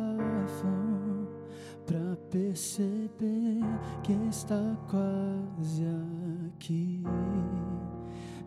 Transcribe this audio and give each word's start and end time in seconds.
para 1.87 2.15
perceber 2.29 3.61
que 4.03 4.13
está 4.29 4.77
quase 4.89 5.83
aqui. 6.53 7.03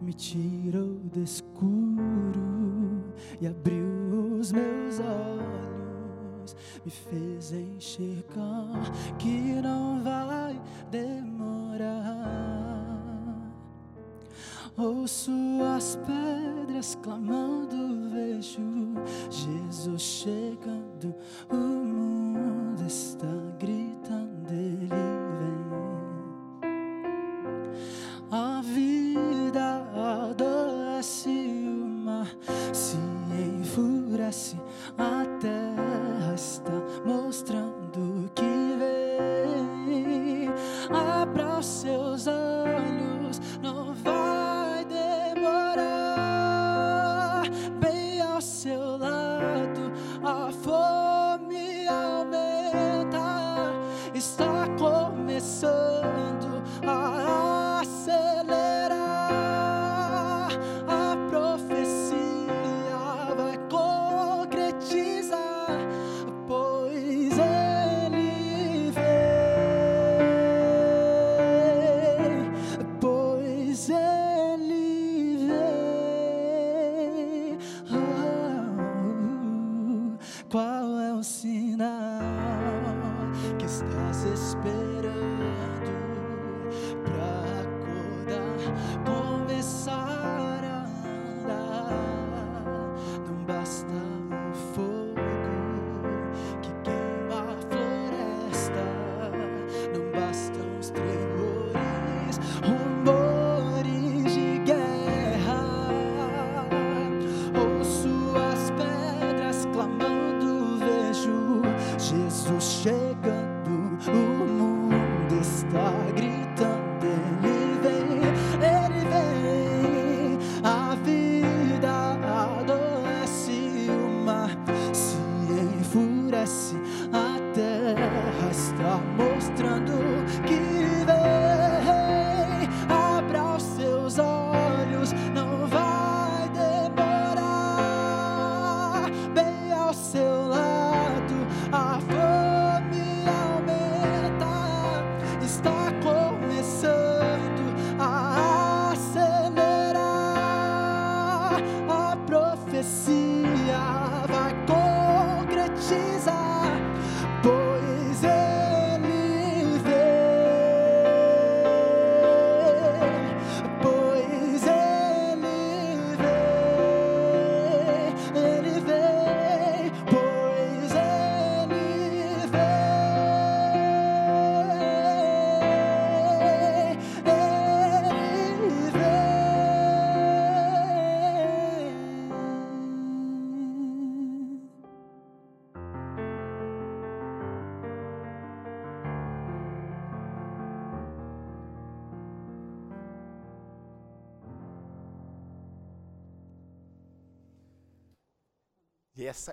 Me 0.00 0.12
tirou 0.12 0.94
do 1.12 1.22
escuro 1.22 3.02
e 3.40 3.48
abriu 3.48 4.38
os 4.38 4.52
meus 4.52 5.00
olhos, 5.00 6.56
me 6.84 6.90
fez 6.90 7.52
enxergar 7.52 8.80
que 9.18 9.60
não 9.60 10.02
vai 10.04 10.60
demorar. 10.88 12.13
Ouço 14.76 15.30
as 15.76 15.96
pedras 16.04 16.98
clamando, 17.00 18.10
vejo 18.10 18.60
Jesus 19.30 20.02
chegando. 20.02 21.14
O 21.48 21.56
mundo 21.56 22.84
está 22.84 23.28
gritando, 23.58 24.50
ele 24.50 24.88
vem. 24.88 25.54
A 28.32 28.60
vida 28.62 29.86
adoece, 30.28 31.28
o 31.28 31.86
mar 31.86 32.36
se 32.72 32.96
enfurece, 33.32 34.56
a 34.98 35.24
terra 35.38 36.34
está 36.34 36.83
Está 54.24 54.66
começando 54.78 55.83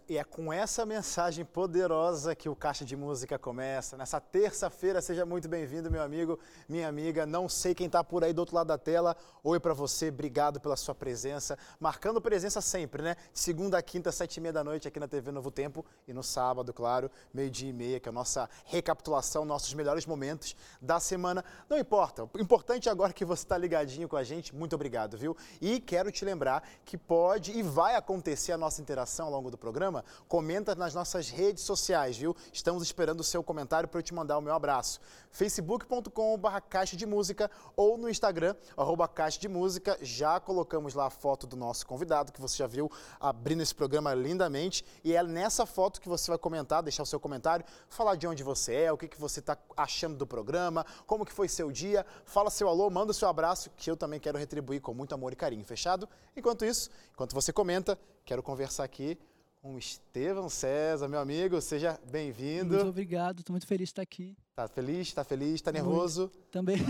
E, 0.07 0.17
é 0.17 0.23
com 0.23 0.53
essa 0.53 0.85
mensagem 0.85 1.43
poderosa 1.43 2.35
que 2.35 2.47
o 2.47 2.55
Caixa 2.55 2.85
de 2.85 2.95
Música 2.95 3.37
começa. 3.39 3.97
Nessa 3.97 4.19
terça-feira, 4.19 5.01
seja 5.01 5.25
muito 5.25 5.49
bem-vindo, 5.49 5.89
meu 5.89 6.01
amigo, 6.01 6.39
minha 6.69 6.87
amiga. 6.87 7.25
Não 7.25 7.49
sei 7.49 7.73
quem 7.73 7.87
está 7.87 8.03
por 8.03 8.23
aí 8.23 8.33
do 8.33 8.39
outro 8.39 8.55
lado 8.55 8.67
da 8.67 8.77
tela. 8.77 9.15
Oi 9.43 9.59
para 9.59 9.73
você, 9.73 10.09
obrigado 10.09 10.59
pela 10.59 10.75
sua 10.75 10.93
presença. 10.93 11.57
Marcando 11.79 12.21
presença 12.21 12.61
sempre, 12.61 13.01
né? 13.01 13.15
Segunda 13.33 13.81
quinta, 13.81 14.11
sete 14.11 14.37
e 14.37 14.41
meia 14.41 14.53
da 14.53 14.63
noite 14.63 14.87
aqui 14.87 14.99
na 14.99 15.07
TV 15.07 15.31
Novo 15.31 15.49
Tempo. 15.49 15.85
E 16.07 16.13
no 16.13 16.23
sábado, 16.23 16.71
claro, 16.73 17.09
meio-dia 17.33 17.69
e 17.69 17.73
meia, 17.73 17.99
que 17.99 18.07
é 18.07 18.11
a 18.11 18.13
nossa 18.13 18.49
recapitulação, 18.65 19.43
nossos 19.43 19.73
melhores 19.73 20.05
momentos 20.05 20.55
da 20.81 20.99
semana. 20.99 21.43
Não 21.69 21.77
importa, 21.77 22.29
o 22.31 22.39
importante 22.39 22.89
agora 22.89 23.11
é 23.11 23.13
que 23.13 23.25
você 23.25 23.43
está 23.43 23.57
ligadinho 23.57 24.07
com 24.07 24.15
a 24.15 24.23
gente. 24.23 24.55
Muito 24.55 24.75
obrigado, 24.75 25.17
viu? 25.17 25.35
E 25.59 25.79
quero 25.79 26.11
te 26.11 26.23
lembrar 26.23 26.63
que 26.85 26.97
pode 26.97 27.51
e 27.51 27.63
vai 27.63 27.95
acontecer 27.95 28.51
a 28.51 28.57
nossa 28.57 28.81
interação 28.81 29.25
ao 29.25 29.31
longo 29.31 29.49
do 29.49 29.57
programa, 29.57 29.80
comenta 30.27 30.75
nas 30.75 30.93
nossas 30.93 31.29
redes 31.29 31.63
sociais, 31.63 32.17
viu? 32.17 32.35
Estamos 32.53 32.83
esperando 32.83 33.21
o 33.21 33.23
seu 33.23 33.43
comentário 33.43 33.87
para 33.89 33.99
eu 33.99 34.03
te 34.03 34.13
mandar 34.13 34.37
o 34.37 34.41
meu 34.41 34.53
abraço. 34.53 34.99
facebook.com.br 35.31 36.59
caixa 36.69 36.95
de 36.95 37.05
música 37.05 37.49
ou 37.75 37.97
no 37.97 38.09
Instagram, 38.09 38.55
arroba 38.77 39.07
caixa 39.07 39.39
de 39.39 39.47
música. 39.47 39.97
Já 40.01 40.39
colocamos 40.39 40.93
lá 40.93 41.07
a 41.07 41.09
foto 41.09 41.47
do 41.47 41.55
nosso 41.55 41.85
convidado, 41.87 42.31
que 42.31 42.41
você 42.41 42.57
já 42.57 42.67
viu 42.67 42.91
abrindo 43.19 43.61
esse 43.61 43.73
programa 43.73 44.13
lindamente. 44.13 44.85
E 45.03 45.15
é 45.15 45.23
nessa 45.23 45.65
foto 45.65 46.01
que 46.01 46.09
você 46.09 46.29
vai 46.29 46.37
comentar, 46.37 46.83
deixar 46.83 47.03
o 47.03 47.05
seu 47.05 47.19
comentário, 47.19 47.65
falar 47.89 48.15
de 48.15 48.27
onde 48.27 48.43
você 48.43 48.75
é, 48.75 48.91
o 48.91 48.97
que, 48.97 49.07
que 49.07 49.19
você 49.19 49.39
está 49.39 49.57
achando 49.75 50.17
do 50.17 50.27
programa, 50.27 50.85
como 51.05 51.25
que 51.25 51.33
foi 51.33 51.47
seu 51.47 51.71
dia, 51.71 52.05
fala 52.25 52.49
seu 52.49 52.67
alô, 52.67 52.89
manda 52.89 53.13
seu 53.13 53.27
abraço, 53.27 53.69
que 53.75 53.89
eu 53.89 53.97
também 53.97 54.19
quero 54.19 54.37
retribuir 54.37 54.81
com 54.81 54.93
muito 54.93 55.15
amor 55.15 55.33
e 55.33 55.35
carinho, 55.35 55.63
fechado? 55.65 56.07
Enquanto 56.35 56.65
isso, 56.65 56.89
enquanto 57.13 57.33
você 57.33 57.53
comenta, 57.53 57.97
quero 58.25 58.43
conversar 58.43 58.83
aqui 58.83 59.17
com 59.61 59.75
o 59.75 59.77
Estevão 59.77 60.49
César, 60.49 61.07
meu 61.07 61.19
amigo, 61.19 61.61
seja 61.61 61.99
bem-vindo. 62.11 62.73
Muito 62.73 62.87
obrigado, 62.89 63.41
estou 63.41 63.53
muito 63.53 63.67
feliz 63.67 63.89
de 63.89 63.91
estar 63.91 64.01
aqui. 64.01 64.35
Tá 64.55 64.67
feliz? 64.67 65.13
Tá 65.13 65.23
feliz? 65.23 65.61
Tá 65.61 65.71
nervoso? 65.71 66.31
Também. 66.51 66.77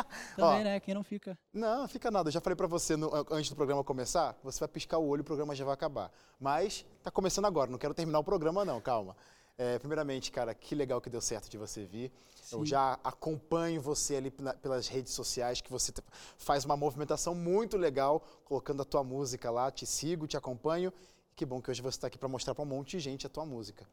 Ó, 0.38 0.50
Também, 0.50 0.64
né? 0.64 0.80
Quem 0.80 0.92
não 0.92 1.02
fica. 1.02 1.38
Não, 1.50 1.88
fica 1.88 2.10
nada. 2.10 2.28
Eu 2.28 2.32
já 2.32 2.42
falei 2.42 2.56
pra 2.56 2.66
você 2.66 2.94
no- 2.94 3.10
antes 3.30 3.48
do 3.48 3.56
programa 3.56 3.82
começar, 3.82 4.38
você 4.44 4.60
vai 4.60 4.68
piscar 4.68 4.98
o 4.98 5.06
olho 5.08 5.20
e 5.20 5.22
o 5.22 5.24
programa 5.24 5.54
já 5.54 5.64
vai 5.64 5.72
acabar. 5.72 6.12
Mas 6.38 6.84
tá 7.02 7.10
começando 7.10 7.46
agora, 7.46 7.70
não 7.70 7.78
quero 7.78 7.94
terminar 7.94 8.18
o 8.18 8.24
programa 8.24 8.66
não, 8.66 8.82
calma. 8.82 9.16
É, 9.56 9.78
primeiramente, 9.78 10.30
cara, 10.30 10.52
que 10.52 10.74
legal 10.74 11.00
que 11.00 11.08
deu 11.08 11.22
certo 11.22 11.48
de 11.48 11.56
você 11.56 11.84
vir. 11.86 12.12
Eu 12.52 12.58
Sim. 12.58 12.66
já 12.66 12.98
acompanho 13.02 13.80
você 13.80 14.16
ali 14.16 14.30
pelas 14.60 14.88
redes 14.88 15.12
sociais, 15.14 15.62
que 15.62 15.70
você 15.70 15.90
faz 16.36 16.64
uma 16.66 16.76
movimentação 16.76 17.34
muito 17.34 17.78
legal, 17.78 18.20
colocando 18.44 18.82
a 18.82 18.84
tua 18.84 19.02
música 19.02 19.50
lá. 19.50 19.70
Te 19.70 19.86
sigo, 19.86 20.26
te 20.26 20.36
acompanho. 20.36 20.92
Que 21.36 21.44
bom 21.44 21.60
que 21.60 21.70
hoje 21.70 21.82
você 21.82 21.96
está 21.96 22.06
aqui 22.06 22.16
para 22.16 22.28
mostrar 22.28 22.54
para 22.54 22.62
um 22.62 22.66
monte 22.66 22.92
de 22.92 23.00
gente 23.00 23.26
a 23.26 23.30
tua 23.30 23.44
música. 23.44 23.86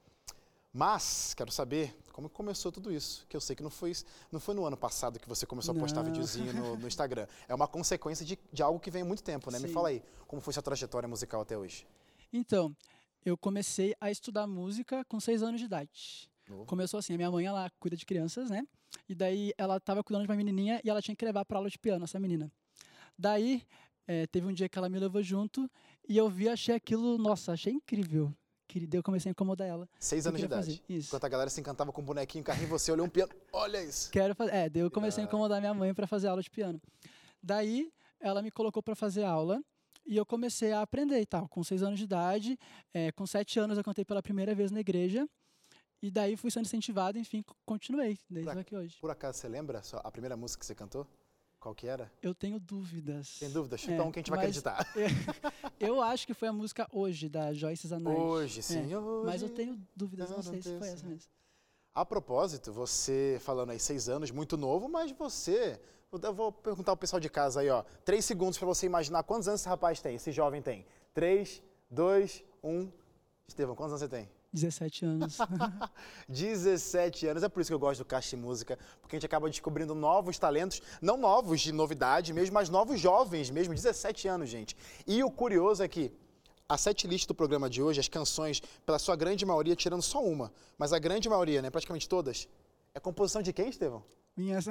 Mas, 0.74 1.34
quero 1.34 1.52
saber 1.52 1.94
como 2.14 2.30
começou 2.30 2.72
tudo 2.72 2.94
isso. 2.94 3.26
Que 3.28 3.36
eu 3.36 3.42
sei 3.42 3.56
que 3.56 3.64
não 3.64 3.70
foi, 3.70 3.94
não 4.32 4.40
foi 4.40 4.54
no 4.54 4.64
ano 4.66 4.78
passado 4.78 5.20
que 5.20 5.28
você 5.28 5.46
começou 5.46 5.76
a 5.76 5.80
postar 5.80 6.04
Não. 6.04 6.12
videozinho 6.12 6.54
no, 6.54 6.78
no 6.78 6.88
Instagram. 6.88 7.28
É 7.48 7.56
uma 7.56 7.68
consequência 7.68 8.26
de, 8.26 8.38
de 8.54 8.64
algo 8.64 8.80
que 8.80 8.92
vem 8.92 9.02
há 9.02 9.06
muito 9.06 9.24
tempo, 9.24 9.52
né? 9.52 9.60
Me 9.60 9.68
Sim. 9.68 9.74
fala 9.74 9.90
aí, 9.90 10.04
como 10.28 10.42
foi 10.42 10.54
sua 10.54 10.62
trajetória 10.64 11.10
musical 11.10 11.42
até 11.42 11.58
hoje? 11.58 11.86
Então, 12.32 12.74
eu 13.26 13.36
comecei 13.36 13.96
a 14.00 14.10
estudar 14.12 14.48
música 14.48 15.04
com 15.06 15.20
seis 15.20 15.42
anos 15.44 15.60
de 15.60 15.66
idade. 15.66 16.30
Começou 16.68 16.98
assim, 17.00 17.14
a 17.14 17.18
minha 17.18 17.32
mãe, 17.32 17.46
ela 17.46 17.70
cuida 17.80 17.96
de 17.96 18.06
crianças, 18.06 18.50
né? 18.50 18.68
E 19.08 19.16
daí 19.16 19.54
ela 19.58 19.80
tava 19.80 20.04
cuidando 20.04 20.26
de 20.26 20.32
uma 20.32 20.36
menininha 20.36 20.82
e 20.84 20.90
ela 20.90 21.02
tinha 21.02 21.16
que 21.16 21.24
levar 21.24 21.46
pra 21.46 21.58
aula 21.58 21.70
de 21.70 21.80
piano, 21.80 22.04
essa 22.04 22.20
menina. 22.20 22.52
Daí, 23.18 23.66
eh, 24.06 24.28
teve 24.28 24.46
um 24.48 24.54
dia 24.54 24.68
que 24.68 24.78
ela 24.78 24.90
me 24.90 25.00
levou 25.00 25.24
junto 25.24 25.70
e 26.08 26.18
eu 26.18 26.30
vi, 26.30 26.50
achei 26.50 26.76
aquilo, 26.76 27.18
nossa, 27.18 27.54
achei 27.54 27.74
incrível. 27.74 28.34
Que 28.68 28.88
eu 28.94 29.04
comecei 29.04 29.30
a 29.30 29.32
incomodar 29.32 29.68
ela. 29.68 29.90
Seis 30.00 30.26
anos 30.26 30.40
de 30.40 30.46
idade. 30.46 30.66
fazer, 30.78 30.82
Isso. 30.88 31.08
Enquanto 31.10 31.26
a 31.26 31.30
galera 31.30 31.50
se 31.50 31.60
encantava 31.60 31.92
com 31.92 32.02
o 32.02 32.06
bonequinho, 32.06 32.42
carrinho, 32.42 32.70
você 32.70 32.90
olhou 32.90 33.06
um 33.06 33.10
piano. 33.10 33.34
Olha 33.52 33.84
isso. 33.84 34.10
Quero 34.10 34.34
fazer. 34.34 34.54
É, 34.54 34.70
daí 34.70 34.82
eu 34.82 34.90
comecei 34.90 35.22
a 35.22 35.28
incomodar 35.28 35.60
minha 35.60 35.74
mãe 35.74 35.94
para 35.94 36.08
fazer 36.08 36.30
aula 36.30 36.42
de 36.42 36.50
piano. 36.50 36.82
Daí 37.44 37.92
ela 38.20 38.42
me 38.42 38.50
colocou 38.50 38.82
para 38.82 38.96
fazer 38.96 39.24
aula 39.26 39.62
e 40.06 40.16
eu 40.16 40.26
comecei 40.26 40.72
a 40.72 40.82
aprender 40.82 41.20
e 41.20 41.26
tal. 41.26 41.50
Com 41.50 41.64
seis 41.66 41.84
anos 41.84 42.00
de 42.00 42.06
idade, 42.06 42.58
eh, 42.94 43.12
com 43.12 43.28
sete 43.28 43.60
anos 43.60 43.78
eu 43.78 43.84
cantei 43.84 44.06
pela 44.06 44.22
primeira 44.24 44.56
vez 44.56 44.72
na 44.72 44.80
igreja. 44.80 45.28
E 46.02 46.10
daí 46.10 46.36
fui 46.38 46.50
sendo 46.50 46.66
incentivado, 46.66 47.20
enfim, 47.20 47.44
co- 47.44 47.56
continuei 47.66 48.18
desde 48.30 48.58
aqui 48.58 48.76
hoje. 48.76 48.98
Por 49.02 49.12
acaso 49.12 49.38
você 49.38 49.48
lembra 49.50 49.82
a 50.02 50.12
primeira 50.12 50.38
música 50.38 50.62
que 50.62 50.66
você 50.66 50.74
cantou? 50.74 51.06
Qual 51.62 51.76
que 51.76 51.86
era? 51.86 52.12
Eu 52.24 52.34
tenho 52.34 52.60
dúvidas. 52.60 53.28
Sem 53.38 53.52
dúvida, 53.52 53.78
chuta 53.78 53.94
É, 53.94 54.02
um 54.02 54.12
que 54.12 54.18
a 54.18 54.22
gente 54.22 54.32
vai 54.32 54.40
acreditar. 54.40 54.84
Eu 55.80 56.02
acho 56.02 56.26
que 56.26 56.34
foi 56.34 56.48
a 56.48 56.54
música 56.54 56.88
Hoje, 56.92 57.30
da 57.30 57.54
Joyce 57.54 57.88
Zanardi. 57.88 58.20
Hoje, 58.20 58.64
sim. 58.64 58.92
É, 58.92 59.00
Mas 59.24 59.44
eu 59.44 59.48
hoje. 59.48 59.56
tenho 59.56 59.80
dúvidas, 59.96 60.30
Não, 60.32 60.38
não 60.38 60.44
sei 60.44 60.60
se 60.60 60.70
tem 60.70 60.80
foi 60.80 60.88
essa. 60.88 60.98
essa 60.98 61.08
mesmo. 61.08 61.30
A 61.94 62.04
propósito, 62.04 62.74
você 62.74 63.38
falando 63.42 63.70
aí 63.70 63.80
seis 63.80 64.10
anos, 64.10 64.32
muito 64.32 64.58
novo, 64.58 64.90
mas 64.90 65.12
você. 65.12 65.80
Eu 66.12 66.34
vou 66.34 66.52
perguntar 66.52 66.94
ao 66.94 66.98
pessoal 66.98 67.20
de 67.20 67.30
casa 67.30 67.60
aí, 67.62 67.70
ó. 67.70 67.84
Três 68.04 68.26
segundos 68.26 68.58
para 68.58 68.68
você 68.68 68.88
imaginar 68.88 69.22
quantos 69.22 69.48
anos 69.48 69.62
esse 69.62 69.70
rapaz 69.70 70.02
tem, 70.02 70.16
esse 70.16 70.32
jovem 70.32 70.64
tem. 70.64 70.84
Três, 71.14 71.62
dois, 71.92 72.44
um. 72.64 72.90
Estevão, 73.48 73.76
quantos 73.76 73.92
anos 73.94 74.02
você 74.02 74.10
tem? 74.10 74.28
17 74.54 75.06
anos. 75.06 75.38
17 76.28 77.28
anos. 77.28 77.44
É 77.44 77.50
por 77.50 77.62
isso 77.62 77.70
que 77.70 77.74
eu 77.74 77.80
gosto 77.80 78.00
do 78.00 78.06
Caixa 78.06 78.36
Música, 78.38 78.78
porque 79.02 79.16
a 79.16 79.18
gente 79.18 79.26
acaba 79.26 79.50
descobrindo 79.50 79.96
novos 79.96 80.38
talentos, 80.38 80.82
não 81.02 81.18
novos 81.18 81.62
de 81.62 81.72
novidade 81.72 82.34
mesmo, 82.34 82.54
mas 82.54 82.70
novos 82.70 83.00
jovens 83.00 83.50
mesmo, 83.50 83.74
17 83.74 84.28
anos, 84.28 84.50
gente. 84.50 84.76
E 85.08 85.24
o 85.24 85.32
curioso 85.32 85.84
é 85.84 85.88
que 85.88 86.12
a 86.68 86.78
setlist 86.78 87.28
do 87.28 87.36
programa 87.36 87.70
de 87.70 87.82
hoje, 87.82 88.00
as 88.00 88.08
canções, 88.08 88.62
pela 88.86 88.98
sua 89.00 89.16
grande 89.16 89.46
maioria, 89.46 89.76
tirando 89.76 90.02
só 90.02 90.24
uma, 90.24 90.52
mas 90.78 90.94
a 90.94 91.00
grande 91.00 91.28
maioria, 91.30 91.62
né, 91.62 91.70
praticamente 91.70 92.08
todas, 92.08 92.48
é 92.94 93.00
composição 93.00 93.42
de 93.42 93.52
quem, 93.52 93.70
Estevão? 93.70 94.04
Minhas... 94.36 94.66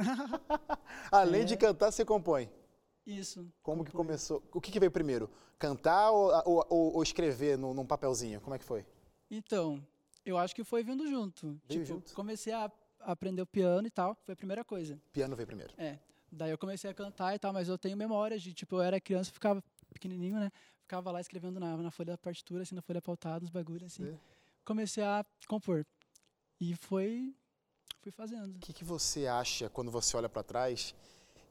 Além 1.12 1.43
É. 1.43 1.44
de 1.44 1.56
cantar, 1.56 1.91
você 1.91 2.05
compõe. 2.05 2.50
Isso. 3.06 3.47
Como 3.62 3.85
que 3.85 3.91
componho. 3.91 4.06
começou? 4.09 4.43
O 4.53 4.61
que, 4.61 4.71
que 4.71 4.79
veio 4.81 4.91
primeiro? 4.91 5.29
Cantar 5.59 6.11
ou, 6.11 6.31
ou- 6.71 6.94
ou- 6.94 7.03
escrever 7.03 7.59
num, 7.59 7.75
num 7.75 7.85
papelzinho? 7.85 8.41
Como 8.41 8.55
é 8.55 8.59
que 8.59 8.65
foi? 8.65 8.85
Então, 9.31 9.85
eu 10.25 10.37
acho 10.37 10.55
que 10.55 10.65
foi 10.65 10.82
vindo 10.82 11.06
junto. 11.09 11.61
Veio 11.69 11.85
tipo, 11.85 11.85
junto? 11.85 12.15
comecei 12.15 12.53
a 12.53 12.71
aprender 13.00 13.43
o 13.43 13.47
piano 13.47 13.87
e 13.87 13.91
tal, 13.91 14.15
foi 14.25 14.35
a 14.35 14.37
primeira 14.37 14.65
coisa. 14.65 15.00
Piano 15.12 15.37
veio 15.37 15.47
primeiro. 15.47 15.73
É. 15.79 15.99
Daí 16.31 16.50
eu 16.50 16.59
comecei 16.59 16.88
a 16.91 16.94
cantar 16.94 17.35
e 17.35 17.38
tal, 17.38 17.53
mas 17.53 17.69
eu 17.69 17.79
tenho 17.79 17.97
memórias 17.97 18.43
de, 18.43 18.53
tipo, 18.53 18.77
eu 18.77 18.82
era 18.82 19.00
criança, 19.00 19.32
ficava 19.32 19.62
pequenininho, 19.93 20.38
né? 20.38 20.50
Ficava 20.82 21.11
lá 21.11 21.21
escrevendo 21.21 21.59
na, 21.59 21.77
na 21.77 21.91
folha 21.91 22.12
da 22.12 22.19
partitura, 22.19 22.62
assim, 22.62 22.75
na 22.75 22.82
folha 22.82 23.03
pautada, 23.03 23.44
uns 23.44 23.50
bagulhos, 23.50 23.93
assim. 23.93 24.09
É. 24.09 24.19
Comecei 24.65 25.03
a 25.03 25.25
compor. 25.49 25.85
E 26.61 26.75
foi... 26.77 27.35
Fui 28.00 28.12
fazendo. 28.12 28.56
O 28.56 28.59
que, 28.61 28.73
que 28.73 28.85
você 28.85 29.27
acha 29.27 29.69
quando 29.69 29.91
você 29.91 30.17
olha 30.17 30.29
para 30.29 30.43
trás 30.43 30.94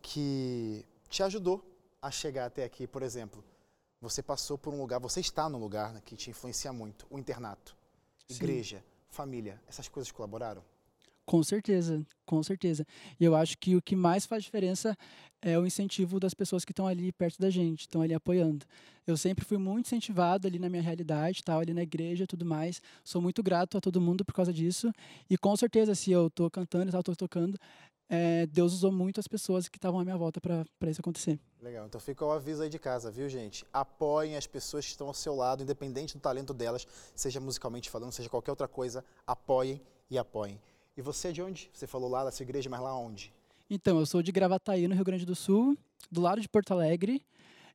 que 0.01 0.83
te 1.07 1.21
ajudou 1.21 1.63
a 2.01 2.09
chegar 2.09 2.45
até 2.45 2.63
aqui? 2.63 2.87
Por 2.87 3.03
exemplo, 3.03 3.43
você 4.01 4.23
passou 4.23 4.57
por 4.57 4.73
um 4.73 4.79
lugar, 4.79 4.99
você 4.99 5.19
está 5.19 5.49
num 5.49 5.59
lugar 5.59 5.93
né, 5.93 6.01
que 6.03 6.15
te 6.15 6.29
influencia 6.29 6.71
muito, 6.71 7.05
o 7.09 7.19
internato, 7.19 7.75
Sim. 8.27 8.35
igreja, 8.35 8.83
família. 9.09 9.61
Essas 9.67 9.87
coisas 9.87 10.11
colaboraram? 10.11 10.63
Com 11.25 11.43
certeza, 11.43 12.03
com 12.25 12.41
certeza. 12.41 12.83
E 13.19 13.23
eu 13.23 13.35
acho 13.35 13.55
que 13.59 13.75
o 13.75 13.81
que 13.81 13.95
mais 13.95 14.25
faz 14.25 14.43
diferença 14.43 14.97
é 15.41 15.59
o 15.59 15.65
incentivo 15.65 16.19
das 16.19 16.33
pessoas 16.33 16.65
que 16.65 16.71
estão 16.71 16.87
ali 16.87 17.11
perto 17.11 17.39
da 17.39 17.51
gente, 17.51 17.81
estão 17.81 18.01
ali 18.01 18.15
apoiando. 18.15 18.65
Eu 19.05 19.15
sempre 19.15 19.45
fui 19.45 19.57
muito 19.57 19.85
incentivado 19.85 20.47
ali 20.47 20.57
na 20.57 20.69
minha 20.69 20.81
realidade, 20.81 21.43
tal, 21.43 21.59
ali 21.59 21.71
na 21.71 21.83
igreja, 21.83 22.25
tudo 22.25 22.45
mais. 22.45 22.81
Sou 23.03 23.21
muito 23.21 23.43
grato 23.43 23.77
a 23.77 23.81
todo 23.81 24.01
mundo 24.01 24.25
por 24.25 24.33
causa 24.33 24.51
disso. 24.51 24.91
E 25.29 25.37
com 25.37 25.55
certeza, 25.55 25.93
se 25.93 26.11
eu 26.11 26.31
tô 26.31 26.49
cantando 26.49 26.89
e 26.89 26.91
tal, 26.91 27.03
tô 27.03 27.15
tocando, 27.15 27.59
é, 28.09 28.47
Deus 28.47 28.73
usou 28.73 28.91
muito 28.91 29.19
as 29.19 29.27
pessoas 29.27 29.69
que 29.69 29.77
estavam 29.77 29.99
à 29.99 30.03
minha 30.03 30.17
volta 30.17 30.41
para 30.41 30.89
isso 30.89 30.99
acontecer. 30.99 31.39
Legal, 31.61 31.85
então 31.85 32.01
fica 32.01 32.25
o 32.25 32.31
aviso 32.31 32.63
aí 32.63 32.69
de 32.69 32.79
casa, 32.79 33.11
viu, 33.11 33.29
gente? 33.29 33.63
Apoiem 33.71 34.35
as 34.35 34.47
pessoas 34.47 34.85
que 34.85 34.91
estão 34.91 35.07
ao 35.07 35.13
seu 35.13 35.35
lado, 35.35 35.61
independente 35.61 36.15
do 36.17 36.19
talento 36.19 36.53
delas, 36.53 36.87
seja 37.13 37.39
musicalmente 37.39 37.89
falando, 37.89 38.11
seja 38.11 38.27
qualquer 38.27 38.51
outra 38.51 38.67
coisa, 38.67 39.05
apoiem 39.27 39.79
e 40.09 40.17
apoiem. 40.17 40.59
E 40.97 41.01
você 41.01 41.27
é 41.27 41.31
de 41.31 41.41
onde? 41.41 41.69
Você 41.71 41.85
falou 41.85 42.09
lá 42.09 42.23
da 42.23 42.31
sua 42.31 42.43
igreja, 42.43 42.69
mas 42.69 42.81
lá 42.81 42.97
onde? 42.97 43.31
Então, 43.69 43.99
eu 43.99 44.05
sou 44.05 44.23
de 44.23 44.31
Gravataí, 44.31 44.87
no 44.87 44.95
Rio 44.95 45.05
Grande 45.05 45.25
do 45.25 45.35
Sul, 45.35 45.77
do 46.11 46.19
lado 46.19 46.41
de 46.41 46.49
Porto 46.49 46.71
Alegre. 46.71 47.23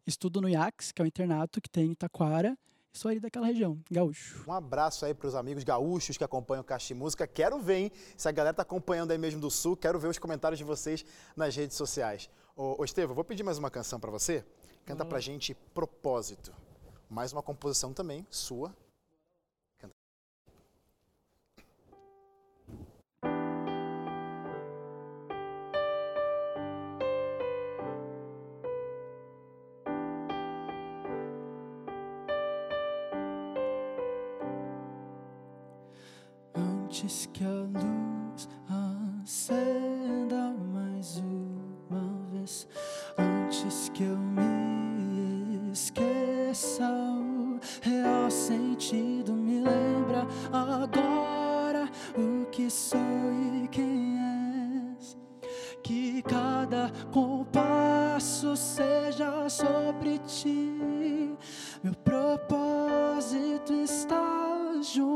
Estudo 0.07 0.41
no 0.41 0.49
IACS, 0.49 0.91
que 0.91 1.01
é 1.01 1.05
o 1.05 1.07
internato 1.07 1.61
que 1.61 1.71
tem 1.71 1.93
em 1.93 1.95
Taquara. 1.95 2.59
Sou 2.97 3.11
ali 3.11 3.19
daquela 3.19 3.47
região, 3.47 3.77
gaúcho. 3.91 4.45
Um 4.47 4.53
abraço 4.53 5.05
aí 5.05 5.13
para 5.13 5.27
os 5.27 5.35
amigos 5.35 5.65
gaúchos 5.65 6.17
que 6.17 6.23
acompanham 6.23 6.61
o 6.63 6.65
Caixa 6.65 6.95
Música. 6.95 7.27
Quero 7.27 7.59
ver, 7.59 7.77
hein? 7.77 7.93
Se 8.17 8.29
a 8.29 8.31
galera 8.31 8.55
tá 8.55 8.63
acompanhando 8.63 9.11
aí 9.11 9.19
mesmo 9.19 9.41
do 9.41 9.51
Sul, 9.51 9.77
quero 9.77 9.99
ver 9.99 10.07
os 10.07 10.17
comentários 10.17 10.59
de 10.59 10.65
vocês 10.65 11.05
nas 11.35 11.57
redes 11.57 11.77
sociais. 11.77 12.31
Ô, 12.57 12.77
ô 12.81 12.85
Estevam, 12.85 13.13
vou 13.13 13.25
pedir 13.25 13.43
mais 13.43 13.59
uma 13.59 13.69
canção 13.69 13.99
para 13.99 14.13
você. 14.13 14.45
Canta 14.87 14.99
Bora 14.99 15.09
pra 15.09 15.17
lá. 15.17 15.21
gente 15.21 15.55
Propósito. 15.75 16.55
Mais 17.11 17.33
uma 17.33 17.43
composição 17.43 17.93
também, 17.93 18.25
sua. 18.31 18.73
Antes 37.05 37.29
que 37.35 37.45
a 37.45 37.51
luz 37.51 38.49
acenda 39.27 39.74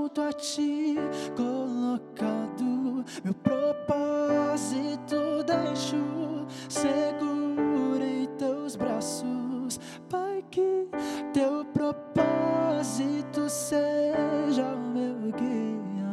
junto 0.09 0.23
a 0.23 0.33
ti, 0.33 0.97
colocado. 1.37 3.05
Meu 3.23 3.35
propósito 3.35 5.17
deixo 5.45 6.47
seguro 6.69 8.03
em 8.03 8.27
teus 8.39 8.75
braços, 8.75 9.79
Pai. 10.09 10.43
Que 10.51 10.89
teu 11.35 11.63
propósito 11.75 13.49
seja 13.51 14.65
o 14.65 14.79
meu 14.79 15.31
guia. 15.33 16.09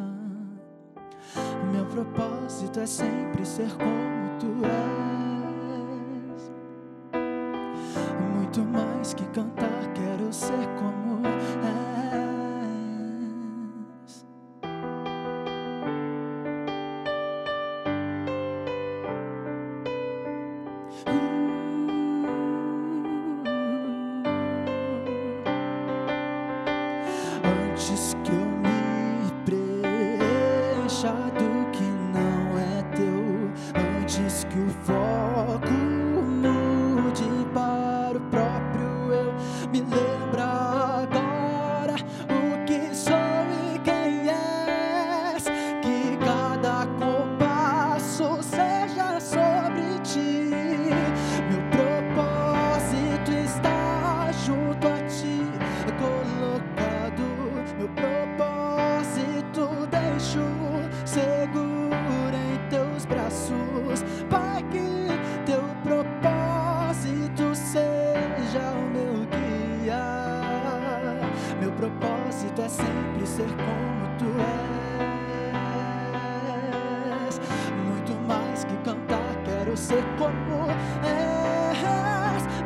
Meu 1.71 1.85
propósito 1.85 2.81
é 2.81 2.85
sempre 2.85 3.45
ser 3.45 3.69
como 3.77 4.29
tu 4.39 4.65
és. 6.33 6.51
Muito 8.35 8.61
mais 8.61 9.13
que 9.13 9.25
cantar, 9.27 9.93
quero 9.93 10.33
ser 10.33 10.67
como 10.77 11.04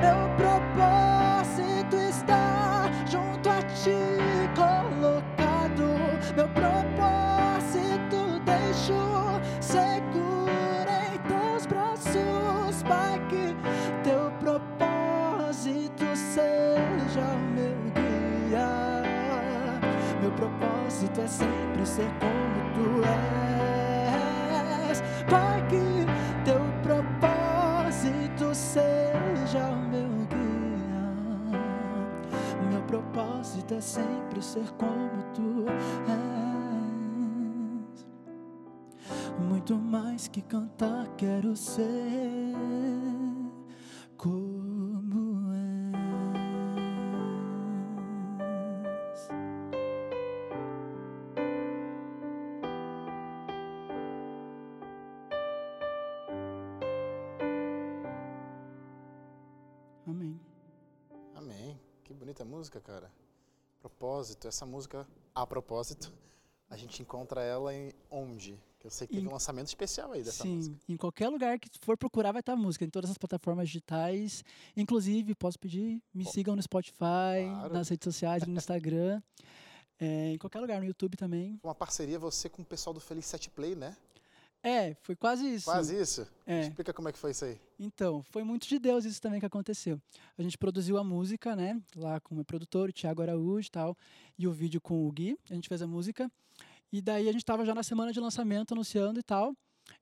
Meu 0.02 0.30
propósito 0.38 1.96
está 1.98 2.90
junto 3.06 3.50
a 3.50 3.62
ti, 3.64 4.00
colocado. 4.56 5.88
Meu 6.36 6.48
propósito 6.50 8.40
deixo 8.46 9.42
seguro 9.60 10.90
em 10.90 11.18
teus 11.28 11.66
braços, 11.66 12.84
Pai. 12.84 13.20
Que 13.28 13.56
teu 14.04 14.32
propósito 14.40 16.06
seja 16.16 17.22
o 17.22 17.40
meu 17.54 17.76
guia. 17.94 18.70
Meu 20.22 20.32
propósito 20.32 21.22
é 21.22 21.28
sempre 21.28 21.86
ser 21.86 22.10
como 22.20 22.60
tu 22.74 23.04
és, 23.04 23.49
propósito 33.20 33.74
é 33.74 33.82
sempre 33.82 34.42
ser 34.42 34.72
como 34.72 35.22
tu 35.34 35.66
és. 36.08 36.20
Muito 39.48 39.76
mais 39.76 40.28
que 40.28 40.42
cantar, 40.42 41.08
quero 41.18 41.56
ser 41.56 42.56
como 44.18 44.69
música, 62.80 62.82
cara. 62.82 63.12
Propósito, 63.82 64.48
essa 64.48 64.66
música, 64.66 65.08
a 65.34 65.46
propósito, 65.46 66.12
a 66.70 66.76
gente 66.78 67.02
encontra 67.02 67.42
ela 67.42 67.74
em 67.74 67.92
onde? 68.10 68.58
Que 68.80 68.88
eu 68.88 68.92
sei 68.92 69.08
que 69.08 69.14
teve 69.14 69.26
Em- 69.26 69.30
um 69.30 69.34
lançamento 69.34 69.68
especial 69.68 70.12
aí 70.14 70.24
dessa 70.24 70.44
Sim, 70.44 70.56
música. 70.56 70.78
em 70.88 70.98
qualquer 70.98 71.28
lugar 71.30 71.60
que 71.60 71.70
for 71.82 71.98
procurar 71.98 72.32
vai 72.32 72.40
estar 72.40 72.54
a 72.54 72.56
música, 72.58 72.86
em 72.86 72.90
todas 72.90 73.10
as 73.10 73.18
plataformas 73.18 73.68
digitais. 73.68 74.44
Inclusive, 74.76 75.36
posso 75.36 75.60
pedir, 75.60 76.02
me 76.14 76.26
Ó, 76.26 76.30
sigam 76.32 76.56
no 76.56 76.62
Spotify, 76.62 76.98
claro. 76.98 77.74
nas 77.74 77.90
redes 77.90 78.06
sociais, 78.06 78.46
no 78.46 78.54
Instagram, 78.54 79.22
é, 80.00 80.34
em 80.34 80.38
qualquer 80.38 80.60
lugar, 80.62 80.80
no 80.80 80.86
YouTube 80.86 81.18
também. 81.18 81.60
Uma 81.64 81.76
parceria 81.76 82.18
você 82.20 82.48
com 82.50 82.62
o 82.62 82.66
pessoal 82.66 82.94
do 82.94 83.00
Feliz 83.02 83.26
Set 83.26 83.50
Play, 83.50 83.76
né? 83.76 83.96
É, 84.62 84.96
foi 85.02 85.16
quase 85.16 85.48
isso. 85.48 85.66
Quase 85.66 86.00
isso. 86.00 86.28
É. 86.46 86.62
Explica 86.62 86.94
como 86.94 87.08
é 87.08 87.12
que 87.12 87.18
foi 87.18 87.32
isso 87.32 87.46
aí. 87.46 87.60
Então, 87.80 88.22
foi 88.24 88.44
muito 88.44 88.68
de 88.68 88.78
Deus 88.78 89.06
isso 89.06 89.22
também 89.22 89.40
que 89.40 89.46
aconteceu. 89.46 90.02
A 90.38 90.42
gente 90.42 90.58
produziu 90.58 90.98
a 90.98 91.04
música, 91.04 91.56
né? 91.56 91.82
Lá 91.96 92.20
com 92.20 92.34
o 92.34 92.36
meu 92.36 92.46
produtor, 92.46 92.90
o 92.90 92.94
Thiago 92.94 93.22
Araújo 93.22 93.68
e 93.68 93.72
tal. 93.72 93.98
E 94.38 94.48
o 94.48 94.52
vídeo 94.52 94.82
com 94.82 95.08
o 95.08 95.12
Gui. 95.12 95.38
A 95.50 95.54
gente 95.54 95.70
fez 95.70 95.82
a 95.82 95.88
música. 95.88 96.30
E 96.92 97.02
daí 97.02 97.30
a 97.30 97.32
gente 97.32 97.42
estava 97.42 97.66
já 97.66 97.74
na 97.74 97.84
semana 97.84 98.12
de 98.12 98.20
lançamento, 98.20 98.74
anunciando 98.74 99.20
e 99.20 99.24
tal. 99.24 99.56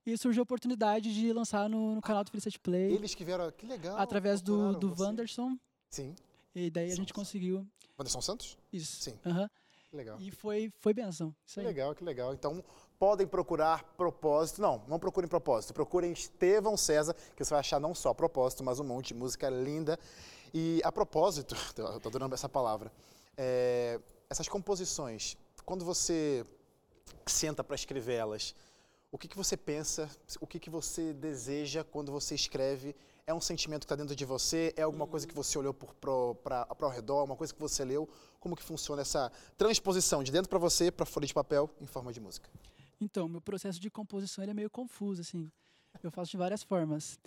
E 0.04 0.16
surgiu 0.18 0.42
a 0.42 0.44
oportunidade 0.44 1.14
de 1.14 1.32
lançar 1.32 1.68
no, 1.68 1.94
no 1.94 2.00
canal 2.02 2.24
do 2.24 2.30
Felicity 2.30 2.58
Play. 2.58 2.92
Eles 2.92 3.14
que 3.14 3.24
vieram, 3.24 3.50
que 3.52 3.66
legal. 3.66 3.96
através 3.96 4.42
do, 4.42 4.74
do 4.74 4.90
você. 4.90 5.02
Wanderson. 5.02 5.56
Sim. 5.88 6.14
E 6.54 6.70
daí 6.70 6.90
a 6.90 6.96
gente 6.96 7.12
conseguiu 7.12 7.66
Wanderson 7.98 8.20
Santos? 8.20 8.58
isso. 8.72 9.02
Sim. 9.02 9.18
Aham. 9.24 9.48
Que 9.90 9.96
legal. 9.96 10.18
E 10.20 10.30
foi, 10.30 10.70
foi 10.80 10.92
benção. 10.92 11.34
Isso 11.46 11.60
Que 11.60 11.66
legal, 11.66 11.94
que 11.94 12.04
legal. 12.04 12.34
Então, 12.34 12.62
podem 12.98 13.26
procurar 13.26 13.84
propósito. 13.96 14.60
Não, 14.60 14.82
não 14.88 14.98
procurem 14.98 15.28
propósito. 15.28 15.72
Procurem 15.72 16.12
Estevão 16.12 16.76
César, 16.76 17.14
que 17.36 17.44
você 17.44 17.50
vai 17.50 17.60
achar 17.60 17.80
não 17.80 17.94
só 17.94 18.12
propósito, 18.12 18.64
mas 18.64 18.80
um 18.80 18.84
monte 18.84 19.08
de 19.08 19.14
música 19.14 19.48
linda. 19.48 19.98
E 20.52 20.80
a 20.84 20.90
propósito, 20.90 21.54
tô 21.74 21.86
adorando 21.86 22.34
essa 22.34 22.48
palavra, 22.48 22.90
é, 23.36 24.00
essas 24.28 24.48
composições, 24.48 25.36
quando 25.64 25.84
você 25.84 26.44
senta 27.26 27.62
para 27.62 27.76
escrever 27.76 28.14
elas, 28.14 28.54
o 29.10 29.16
que, 29.16 29.28
que 29.28 29.36
você 29.36 29.56
pensa, 29.56 30.10
o 30.40 30.46
que, 30.46 30.58
que 30.58 30.68
você 30.68 31.14
deseja 31.14 31.82
quando 31.82 32.12
você 32.12 32.34
escreve? 32.34 32.94
É 33.26 33.32
um 33.32 33.40
sentimento 33.40 33.80
que 33.80 33.84
está 33.86 33.96
dentro 33.96 34.14
de 34.14 34.24
você? 34.24 34.72
É 34.76 34.82
alguma 34.82 35.06
coisa 35.06 35.26
que 35.26 35.34
você 35.34 35.58
olhou 35.58 35.74
para 35.74 36.66
ao 36.68 36.90
redor? 36.90 37.24
Uma 37.24 37.36
coisa 37.36 37.52
que 37.52 37.60
você 37.60 37.84
leu? 37.84 38.08
Como 38.40 38.56
que 38.56 38.62
funciona 38.62 39.02
essa 39.02 39.30
transposição 39.56 40.22
de 40.22 40.32
dentro 40.32 40.48
para 40.48 40.58
você 40.58 40.90
para 40.90 41.06
folha 41.06 41.26
de 41.26 41.34
papel 41.34 41.70
em 41.80 41.86
forma 41.86 42.12
de 42.12 42.20
música? 42.20 42.50
Então, 43.00 43.28
meu 43.28 43.40
processo 43.40 43.80
de 43.80 43.90
composição 43.90 44.42
ele 44.44 44.50
é 44.50 44.54
meio 44.54 44.70
confuso, 44.70 45.20
assim. 45.20 45.50
Eu 46.02 46.10
faço 46.10 46.30
de 46.30 46.36
várias 46.36 46.62
formas. 46.62 47.18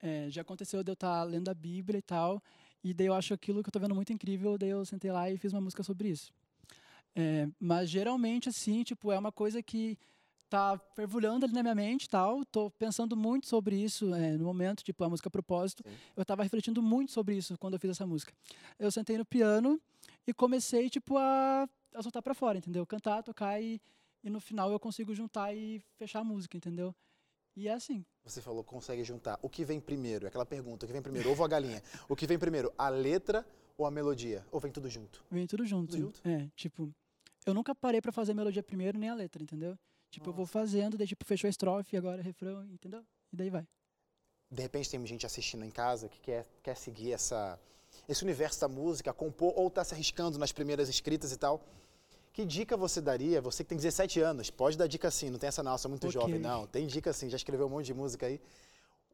É, 0.00 0.30
já 0.30 0.42
aconteceu 0.42 0.82
de 0.82 0.90
eu 0.90 0.94
estar 0.94 1.22
lendo 1.24 1.48
a 1.48 1.54
Bíblia 1.54 1.98
e 1.98 2.02
tal, 2.02 2.42
e 2.84 2.94
daí 2.94 3.08
eu 3.08 3.14
acho 3.14 3.34
aquilo 3.34 3.62
que 3.62 3.68
eu 3.68 3.72
tô 3.72 3.80
vendo 3.80 3.94
muito 3.94 4.12
incrível, 4.12 4.56
daí 4.56 4.68
eu 4.68 4.84
sentei 4.84 5.10
lá 5.10 5.28
e 5.30 5.36
fiz 5.36 5.52
uma 5.52 5.60
música 5.60 5.82
sobre 5.82 6.08
isso. 6.08 6.32
É, 7.16 7.48
mas 7.58 7.90
geralmente, 7.90 8.48
assim, 8.48 8.84
tipo, 8.84 9.10
é 9.10 9.18
uma 9.18 9.32
coisa 9.32 9.60
que 9.60 9.98
tá 10.48 10.80
fervulhando 10.94 11.44
ali 11.44 11.52
na 11.52 11.62
minha 11.62 11.74
mente 11.74 12.08
tal. 12.08 12.44
Tô 12.44 12.70
pensando 12.70 13.16
muito 13.16 13.46
sobre 13.46 13.76
isso 13.76 14.14
é, 14.14 14.36
no 14.36 14.44
momento, 14.44 14.82
tipo, 14.82 15.02
a 15.04 15.08
música 15.08 15.30
Propósito. 15.30 15.82
Sim. 15.86 15.94
Eu 16.16 16.24
tava 16.24 16.42
refletindo 16.42 16.82
muito 16.82 17.12
sobre 17.12 17.36
isso 17.36 17.56
quando 17.58 17.74
eu 17.74 17.80
fiz 17.80 17.90
essa 17.90 18.06
música. 18.06 18.32
Eu 18.78 18.90
sentei 18.90 19.18
no 19.18 19.24
piano 19.24 19.80
e 20.26 20.32
comecei, 20.32 20.88
tipo, 20.88 21.16
a, 21.18 21.68
a 21.94 22.02
soltar 22.02 22.22
pra 22.22 22.34
fora, 22.34 22.58
entendeu? 22.58 22.86
Cantar, 22.86 23.22
tocar 23.22 23.60
e, 23.60 23.80
e 24.22 24.30
no 24.30 24.40
final 24.40 24.70
eu 24.70 24.80
consigo 24.80 25.14
juntar 25.14 25.54
e 25.54 25.80
fechar 25.96 26.20
a 26.20 26.24
música, 26.24 26.56
entendeu? 26.56 26.94
E 27.56 27.66
é 27.68 27.72
assim. 27.72 28.04
Você 28.24 28.40
falou 28.40 28.62
consegue 28.62 29.02
juntar. 29.02 29.38
O 29.42 29.48
que 29.48 29.64
vem 29.64 29.80
primeiro? 29.80 30.26
É 30.26 30.28
aquela 30.28 30.46
pergunta. 30.46 30.84
O 30.84 30.86
que 30.86 30.92
vem 30.92 31.02
primeiro? 31.02 31.30
Ovo 31.30 31.42
ou 31.42 31.46
a 31.46 31.48
galinha? 31.48 31.82
O 32.08 32.14
que 32.14 32.26
vem 32.26 32.38
primeiro? 32.38 32.72
A 32.78 32.88
letra 32.88 33.44
ou 33.76 33.84
a 33.84 33.90
melodia? 33.90 34.46
Ou 34.52 34.60
vem 34.60 34.70
tudo 34.70 34.88
junto? 34.88 35.24
Vem 35.30 35.46
tudo 35.46 35.66
junto. 35.66 35.90
Tudo 35.90 36.00
junto? 36.00 36.28
É, 36.28 36.48
tipo, 36.54 36.94
eu 37.44 37.54
nunca 37.54 37.74
parei 37.74 38.00
pra 38.00 38.12
fazer 38.12 38.32
a 38.32 38.34
melodia 38.34 38.62
primeiro 38.62 38.98
nem 38.98 39.08
a 39.08 39.14
letra, 39.14 39.42
entendeu? 39.42 39.76
Tipo, 40.10 40.30
eu 40.30 40.34
vou 40.34 40.46
fazendo, 40.46 40.96
daí 40.96 41.06
tipo, 41.06 41.24
fechou 41.24 41.48
a 41.48 41.50
estrofe, 41.50 41.96
agora 41.96 42.22
refrão, 42.22 42.64
entendeu? 42.70 43.04
E 43.32 43.36
daí 43.36 43.50
vai. 43.50 43.66
De 44.50 44.62
repente 44.62 44.88
tem 44.90 45.04
gente 45.06 45.26
assistindo 45.26 45.64
em 45.64 45.70
casa 45.70 46.08
que 46.08 46.18
quer, 46.20 46.46
quer 46.62 46.76
seguir 46.76 47.12
essa, 47.12 47.60
esse 48.08 48.22
universo 48.22 48.60
da 48.60 48.68
música, 48.68 49.12
compor 49.12 49.52
ou 49.56 49.68
está 49.68 49.84
se 49.84 49.94
arriscando 49.94 50.38
nas 50.38 50.52
primeiras 50.52 50.88
escritas 50.88 51.32
e 51.32 51.36
tal. 51.36 51.62
Que 52.32 52.44
dica 52.44 52.76
você 52.76 53.00
daria? 53.00 53.40
Você 53.40 53.64
que 53.64 53.68
tem 53.70 53.76
17 53.78 54.20
anos, 54.20 54.50
pode 54.50 54.78
dar 54.78 54.86
dica 54.86 55.10
sim, 55.10 55.30
não 55.30 55.38
tem 55.38 55.48
essa 55.48 55.62
nossa, 55.62 55.88
muito 55.88 56.06
Ok. 56.06 56.12
jovem, 56.20 56.38
não. 56.38 56.66
Tem 56.66 56.86
dica 56.86 57.12
sim, 57.12 57.28
já 57.28 57.36
escreveu 57.36 57.66
um 57.66 57.70
monte 57.70 57.86
de 57.86 57.94
música 57.94 58.26
aí. 58.26 58.40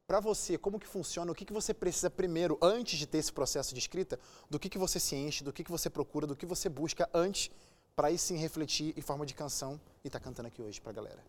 Para 0.07 0.21
você, 0.21 0.59
como 0.59 0.79
que 0.79 0.87
funciona? 0.87 1.33
O 1.33 1.35
que, 1.35 1.47
que 1.47 1.53
você 1.53 1.73
precisa 1.73 2.11
primeiro, 2.11 2.59
antes 2.61 2.99
de 2.99 3.07
ter 3.07 3.19
esse 3.19 3.33
processo 3.33 3.73
de 3.73 3.81
escrita? 3.81 4.21
Do 4.51 4.59
que, 4.59 4.69
que 4.69 4.77
você 4.77 5.01
se 5.01 5.17
enche, 5.17 5.43
do 5.43 5.51
que, 5.53 5.65
que 5.65 5.71
você 5.71 5.89
procura, 5.89 6.27
do 6.27 6.37
que 6.37 6.45
você 6.45 6.69
busca 6.69 7.09
antes 7.15 7.51
para 7.97 8.09
aí 8.09 8.19
sim 8.19 8.37
refletir 8.37 8.93
em 8.99 9.01
forma 9.01 9.25
de 9.25 9.33
canção 9.33 9.81
e 10.05 10.11
tá 10.11 10.21
cantando 10.21 10.49
aqui 10.49 10.61
hoje 10.61 10.79
pra 10.79 10.93
galera? 10.93 11.25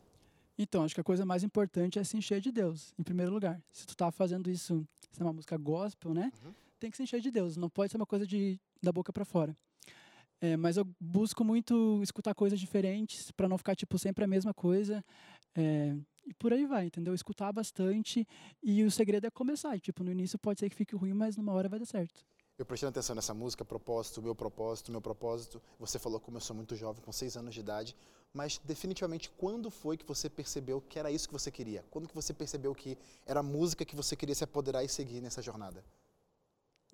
Então, 0.57 0.83
acho 0.83 0.93
que 0.95 1.01
a 1.01 1.03
coisa 1.03 1.25
mais 1.25 1.43
importante 1.43 1.99
é 1.99 2.03
se 2.03 2.17
encher 2.17 2.41
de 2.41 2.51
Deus, 2.51 2.93
em 2.99 3.03
primeiro 3.03 3.31
lugar. 3.31 3.61
Se 3.71 3.85
tu 3.85 3.95
tá 3.95 4.11
fazendo 4.11 4.49
isso, 4.49 4.85
se 5.11 5.21
é 5.21 5.23
uma 5.23 5.33
música 5.33 5.55
gospel, 5.57 6.13
né? 6.13 6.31
Uhum. 6.43 6.53
Tem 6.77 6.91
que 6.91 6.97
se 6.97 7.03
encher 7.03 7.21
de 7.21 7.31
Deus, 7.31 7.55
não 7.55 7.69
pode 7.69 7.91
ser 7.91 7.97
uma 7.97 8.05
coisa 8.05 8.27
de 8.27 8.59
da 8.81 8.91
boca 8.91 9.13
pra 9.13 9.23
fora. 9.23 9.55
É, 10.45 10.55
mas 10.55 10.77
eu 10.77 10.85
busco 10.99 11.43
muito 11.43 11.99
escutar 12.03 12.35
coisas 12.35 12.59
diferentes 12.59 13.31
para 13.31 13.49
não 13.49 13.57
ficar 13.57 13.75
tipo 13.75 13.97
sempre 13.97 14.23
a 14.23 14.27
mesma 14.27 14.53
coisa. 14.53 15.03
É, 15.55 15.95
e 16.23 16.33
por 16.35 16.53
aí 16.53 16.67
vai, 16.67 16.85
entendeu? 16.85 17.15
Escutar 17.15 17.51
bastante 17.51 18.27
e 18.61 18.83
o 18.83 18.91
segredo 18.91 19.25
é 19.25 19.31
começar. 19.31 19.79
Tipo, 19.79 20.03
no 20.03 20.11
início 20.11 20.37
pode 20.37 20.59
ser 20.59 20.69
que 20.69 20.75
fique 20.75 20.95
ruim, 20.95 21.13
mas 21.13 21.35
numa 21.35 21.51
hora 21.51 21.67
vai 21.67 21.79
dar 21.79 21.85
certo. 21.85 22.23
Eu 22.59 22.65
prestando 22.65 22.91
atenção 22.91 23.15
nessa 23.15 23.33
música, 23.33 23.65
propósito, 23.65 24.21
meu 24.21 24.35
propósito, 24.35 24.91
meu 24.91 25.01
propósito. 25.01 25.59
Você 25.79 25.97
falou 25.97 26.19
como 26.19 26.37
eu 26.37 26.41
sou 26.41 26.55
muito 26.55 26.75
jovem, 26.75 27.01
com 27.03 27.11
seis 27.11 27.35
anos 27.35 27.53
de 27.55 27.59
idade. 27.61 27.95
mas 28.35 28.59
definitivamente 28.63 29.29
quando 29.37 29.71
foi 29.71 29.95
que 29.97 30.05
você 30.05 30.29
percebeu 30.29 30.81
que 30.81 30.99
era 30.99 31.09
isso 31.09 31.27
que 31.27 31.33
você 31.33 31.49
queria? 31.49 31.83
Quando 31.89 32.07
que 32.07 32.13
você 32.13 32.33
percebeu 32.33 32.75
que 32.75 32.97
era 33.25 33.39
a 33.39 33.43
música 33.43 33.85
que 33.85 33.95
você 33.95 34.15
queria 34.15 34.35
se 34.35 34.43
apoderar 34.43 34.83
e 34.83 34.89
seguir 34.89 35.21
nessa 35.21 35.41
jornada? 35.41 35.83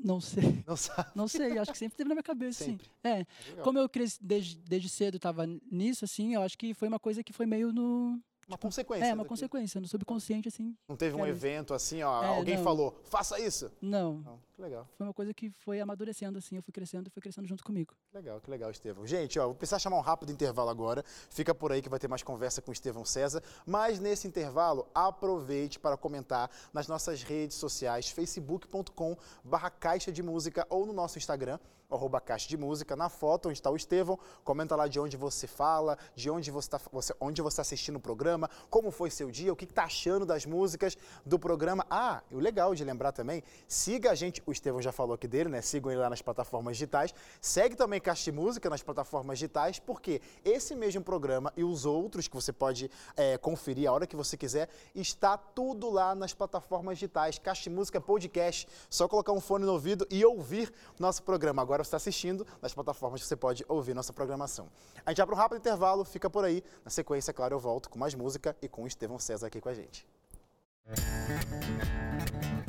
Não 0.03 0.19
sei. 0.19 0.63
Não 0.67 0.75
sabe? 0.75 1.09
Não 1.15 1.27
sei, 1.27 1.57
acho 1.57 1.71
que 1.71 1.77
sempre 1.77 1.97
teve 1.97 2.07
na 2.09 2.15
minha 2.15 2.23
cabeça, 2.23 2.63
Sempre. 2.65 2.85
sim. 2.87 2.91
É, 3.03 3.25
Legal. 3.49 3.63
como 3.63 3.79
eu 3.79 3.87
cresci 3.89 4.17
desde, 4.21 4.57
desde 4.57 4.89
cedo, 4.89 5.17
estava 5.17 5.45
nisso, 5.71 6.05
assim, 6.05 6.33
eu 6.33 6.41
acho 6.41 6.57
que 6.57 6.73
foi 6.73 6.87
uma 6.87 6.99
coisa 6.99 7.23
que 7.23 7.31
foi 7.33 7.45
meio 7.45 7.71
no... 7.71 8.19
Uma 8.47 8.57
consequência. 8.57 9.05
É, 9.05 9.13
uma 9.13 9.23
consequência, 9.23 9.79
no 9.79 9.87
subconsciente, 9.87 10.47
assim. 10.49 10.75
Não 10.89 10.97
teve 10.97 11.15
um 11.15 11.19
Cara, 11.19 11.29
evento 11.29 11.73
assim, 11.73 12.01
ó, 12.03 12.21
É, 12.21 12.27
alguém 12.27 12.57
não. 12.57 12.63
falou, 12.63 12.99
faça 13.05 13.39
isso. 13.39 13.71
Não, 13.81 14.15
Não, 14.19 14.39
que 14.61 14.63
legal. 14.63 14.87
foi 14.95 15.07
uma 15.07 15.13
coisa 15.13 15.33
que 15.33 15.49
foi 15.49 15.81
amadurecendo, 15.81 16.37
assim, 16.37 16.55
eu 16.55 16.61
fui 16.61 16.71
crescendo 16.71 17.07
e 17.07 17.09
foi 17.09 17.21
crescendo 17.21 17.47
junto 17.47 17.63
comigo. 17.63 17.95
Legal, 18.13 18.39
que 18.39 18.49
legal, 18.49 18.69
Estevão. 18.69 19.05
Gente, 19.07 19.39
ó, 19.39 19.45
vou 19.45 19.55
precisar 19.55 19.79
chamar 19.79 19.97
um 19.97 20.01
rápido 20.01 20.31
intervalo 20.31 20.69
agora. 20.69 21.03
Fica 21.29 21.53
por 21.55 21.71
aí 21.71 21.81
que 21.81 21.89
vai 21.89 21.97
ter 21.97 22.07
mais 22.07 22.21
conversa 22.21 22.61
com 22.61 22.69
o 22.69 22.73
Estevão 22.73 23.03
César. 23.03 23.41
Mas 23.65 23.99
nesse 23.99 24.27
intervalo, 24.27 24.87
aproveite 24.93 25.79
para 25.79 25.97
comentar 25.97 26.49
nas 26.71 26.87
nossas 26.87 27.23
redes 27.23 27.57
sociais, 27.57 28.09
facebook.com 28.09 29.17
barra 29.43 29.71
caixa 29.71 30.11
de 30.11 30.21
música 30.21 30.65
ou 30.69 30.85
no 30.85 30.93
nosso 30.93 31.17
Instagram, 31.17 31.57
arroba 31.95 32.21
caixa 32.21 32.47
de 32.47 32.57
música, 32.57 32.95
na 32.95 33.09
foto 33.09 33.49
onde 33.49 33.57
está 33.57 33.69
o 33.69 33.75
Estevão. 33.75 34.17
Comenta 34.43 34.75
lá 34.75 34.87
de 34.87 34.99
onde 34.99 35.17
você 35.17 35.47
fala, 35.47 35.97
de 36.15 36.29
onde 36.29 36.49
você 36.51 36.67
está 36.67 36.79
você, 36.91 37.13
onde 37.19 37.41
você 37.41 37.57
tá 37.57 37.61
assistindo 37.61 37.97
o 37.97 37.99
programa, 37.99 38.49
como 38.69 38.91
foi 38.91 39.09
seu 39.09 39.29
dia, 39.29 39.51
o 39.51 39.55
que 39.55 39.65
está 39.65 39.83
achando 39.83 40.25
das 40.25 40.45
músicas 40.45 40.97
do 41.25 41.37
programa. 41.37 41.85
Ah, 41.89 42.23
e 42.31 42.35
o 42.35 42.39
legal 42.39 42.73
de 42.73 42.83
lembrar 42.83 43.11
também, 43.11 43.43
siga 43.67 44.11
a 44.11 44.15
gente, 44.15 44.41
o 44.51 44.53
Estevão 44.53 44.81
já 44.81 44.91
falou 44.91 45.15
aqui 45.15 45.27
dele, 45.27 45.49
né? 45.49 45.61
Sigam 45.61 45.91
ele 45.91 45.99
lá 45.99 46.09
nas 46.09 46.21
plataformas 46.21 46.77
digitais. 46.77 47.13
Segue 47.39 47.75
também 47.75 47.99
Caixa 47.99 48.31
Música 48.31 48.69
nas 48.69 48.83
plataformas 48.83 49.39
digitais, 49.39 49.79
porque 49.79 50.21
esse 50.43 50.75
mesmo 50.75 51.03
programa 51.03 51.51
e 51.55 51.63
os 51.63 51.85
outros 51.85 52.27
que 52.27 52.35
você 52.35 52.53
pode 52.53 52.89
é, 53.15 53.37
conferir 53.37 53.89
a 53.89 53.93
hora 53.93 54.05
que 54.05 54.15
você 54.15 54.37
quiser, 54.37 54.69
está 54.93 55.37
tudo 55.37 55.89
lá 55.89 56.13
nas 56.13 56.33
plataformas 56.33 56.97
digitais. 56.97 57.39
Caixa 57.39 57.69
Música 57.69 57.99
Podcast. 57.99 58.67
Só 58.89 59.07
colocar 59.07 59.31
um 59.31 59.41
fone 59.41 59.65
no 59.65 59.71
ouvido 59.71 60.05
e 60.09 60.23
ouvir 60.23 60.71
nosso 60.99 61.23
programa. 61.23 61.61
Agora 61.61 61.83
você 61.83 61.87
está 61.87 61.97
assistindo 61.97 62.45
nas 62.61 62.73
plataformas 62.73 63.21
que 63.21 63.27
você 63.27 63.35
pode 63.35 63.65
ouvir 63.67 63.93
nossa 63.93 64.13
programação. 64.13 64.69
A 65.05 65.11
gente 65.11 65.25
para 65.25 65.35
um 65.35 65.37
rápido 65.37 65.59
intervalo, 65.59 66.03
fica 66.03 66.29
por 66.29 66.43
aí. 66.43 66.63
Na 66.83 66.91
sequência, 66.91 67.33
claro, 67.33 67.55
eu 67.55 67.59
volto 67.59 67.89
com 67.89 67.97
mais 67.97 68.13
música 68.13 68.55
e 68.61 68.67
com 68.67 68.83
o 68.83 68.87
Estevão 68.87 69.19
César 69.19 69.47
aqui 69.47 69.61
com 69.61 69.69
a 69.69 69.73
gente. 69.73 70.05
Mais 70.85 72.60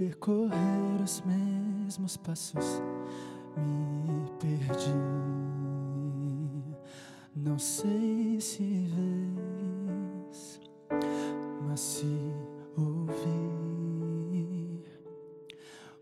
percorrer 0.00 1.02
os 1.04 1.22
mesmos 1.26 2.16
passos, 2.16 2.80
me 3.54 4.30
perdi. 4.38 4.94
Não 7.36 7.58
sei 7.58 8.40
se 8.40 8.86
vês, 8.96 10.58
mas 11.66 11.80
se 11.80 12.06
ouvir. 12.78 13.20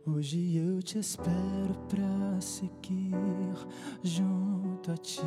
Hoje 0.07 0.59
eu 0.59 0.81
te 0.81 1.01
espero 1.01 1.75
pra 1.89 2.41
seguir 2.41 3.17
junto 4.05 4.93
a 4.93 4.97
ti. 4.97 5.27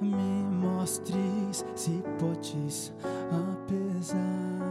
Me 0.00 0.42
mostres 0.66 1.64
se 1.76 2.02
podes, 2.18 2.92
apesar 3.30 4.63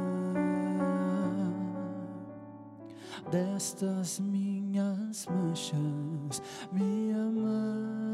destas 3.34 4.20
minhas 4.20 5.26
manchas, 5.26 6.40
me 6.72 7.12
amar. 7.14 8.13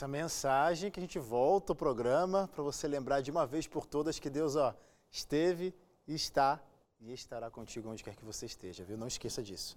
Essa 0.00 0.08
mensagem 0.08 0.90
que 0.90 0.98
a 0.98 1.02
gente 1.02 1.18
volta 1.18 1.72
ao 1.72 1.76
programa 1.76 2.48
para 2.48 2.62
você 2.62 2.88
lembrar 2.88 3.20
de 3.20 3.30
uma 3.30 3.46
vez 3.46 3.66
por 3.66 3.84
todas 3.84 4.18
que 4.18 4.30
Deus, 4.30 4.56
ó, 4.56 4.74
esteve, 5.10 5.74
está 6.08 6.58
e 6.98 7.12
estará 7.12 7.50
contigo 7.50 7.90
onde 7.90 8.02
quer 8.02 8.16
que 8.16 8.24
você 8.24 8.46
esteja, 8.46 8.82
viu? 8.82 8.96
Não 8.96 9.06
esqueça 9.06 9.42
disso. 9.42 9.76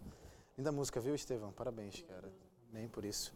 Linda 0.57 0.71
música, 0.71 1.01
viu, 1.01 1.13
Estevão? 1.13 1.51
Parabéns, 1.51 2.01
cara. 2.03 2.31
Nem 2.71 2.87
por 2.87 3.03
isso. 3.03 3.33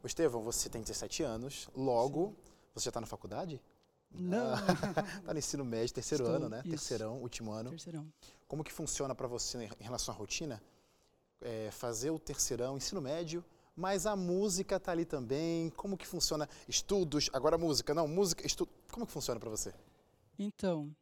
O 0.00 0.06
Estevão, 0.06 0.40
você 0.40 0.68
tem 0.68 0.80
17 0.80 1.24
anos, 1.24 1.68
logo, 1.74 2.28
Sim. 2.28 2.36
você 2.72 2.84
já 2.84 2.90
está 2.90 3.00
na 3.00 3.08
faculdade? 3.08 3.60
Não. 4.08 4.54
Está 4.54 5.32
no 5.34 5.38
ensino 5.40 5.64
médio, 5.64 5.92
terceiro 5.92 6.22
Estou, 6.22 6.36
ano, 6.36 6.48
né? 6.48 6.60
Isso. 6.60 6.70
Terceirão, 6.70 7.16
último 7.16 7.50
ano. 7.50 7.70
Terceirão. 7.70 8.06
Como 8.46 8.62
que 8.62 8.72
funciona 8.72 9.12
para 9.12 9.26
você 9.26 9.58
em 9.58 9.82
relação 9.82 10.14
à 10.14 10.16
rotina? 10.16 10.62
É, 11.40 11.68
fazer 11.72 12.10
o 12.10 12.18
terceirão, 12.18 12.76
ensino 12.76 13.00
médio, 13.00 13.44
mas 13.78 14.06
a 14.06 14.16
música 14.16 14.74
está 14.74 14.90
ali 14.90 15.04
também. 15.04 15.70
Como 15.70 15.96
que 15.96 16.06
funciona? 16.06 16.48
Estudos, 16.68 17.30
agora 17.32 17.56
música, 17.56 17.94
não, 17.94 18.08
música, 18.08 18.44
estudo. 18.44 18.70
Como 18.90 19.06
que 19.06 19.12
funciona 19.12 19.38
para 19.38 19.48
você? 19.48 19.72
Então, 20.36 20.94